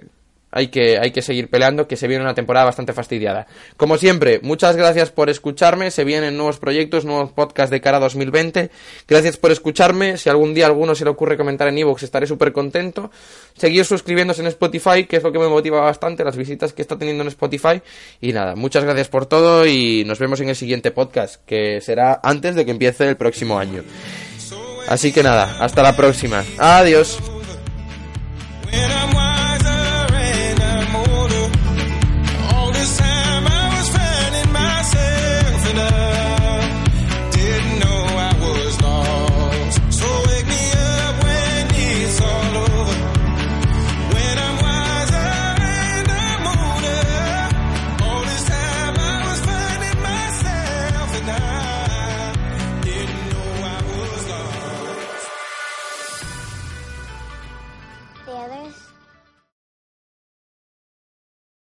hay 0.51 0.67
que, 0.69 0.97
hay 0.97 1.11
que 1.11 1.21
seguir 1.21 1.49
peleando, 1.49 1.87
que 1.87 1.97
se 1.97 2.07
viene 2.07 2.23
una 2.23 2.33
temporada 2.33 2.65
bastante 2.65 2.93
fastidiada. 2.93 3.47
Como 3.75 3.97
siempre, 3.97 4.39
muchas 4.41 4.75
gracias 4.75 5.11
por 5.11 5.29
escucharme, 5.29 5.91
se 5.91 6.03
vienen 6.03 6.37
nuevos 6.37 6.57
proyectos, 6.57 7.05
nuevos 7.05 7.31
podcasts 7.31 7.71
de 7.71 7.81
cara 7.81 7.97
a 7.97 7.99
2020. 7.99 8.69
Gracias 9.07 9.37
por 9.37 9.51
escucharme, 9.51 10.17
si 10.17 10.29
algún 10.29 10.53
día 10.53 10.65
a 10.65 10.67
alguno 10.69 10.95
se 10.95 11.03
le 11.03 11.09
ocurre 11.09 11.37
comentar 11.37 11.67
en 11.67 11.77
iVoox 11.77 12.03
estaré 12.03 12.27
súper 12.27 12.53
contento. 12.53 13.11
Seguir 13.55 13.85
suscribiéndose 13.85 14.41
en 14.41 14.47
Spotify, 14.47 15.05
que 15.05 15.17
es 15.17 15.23
lo 15.23 15.31
que 15.31 15.39
me 15.39 15.47
motiva 15.47 15.81
bastante, 15.81 16.23
las 16.23 16.37
visitas 16.37 16.73
que 16.73 16.81
está 16.81 16.97
teniendo 16.97 17.23
en 17.23 17.29
Spotify. 17.29 17.81
Y 18.21 18.33
nada, 18.33 18.55
muchas 18.55 18.83
gracias 18.83 19.09
por 19.09 19.25
todo 19.25 19.65
y 19.65 20.03
nos 20.05 20.19
vemos 20.19 20.39
en 20.39 20.49
el 20.49 20.55
siguiente 20.55 20.91
podcast, 20.91 21.43
que 21.45 21.81
será 21.81 22.19
antes 22.23 22.55
de 22.55 22.65
que 22.65 22.71
empiece 22.71 23.07
el 23.07 23.17
próximo 23.17 23.59
año. 23.59 23.83
Así 24.87 25.11
que 25.11 25.21
nada, 25.21 25.57
hasta 25.59 25.83
la 25.83 25.95
próxima. 25.95 26.45
Adiós. 26.57 27.19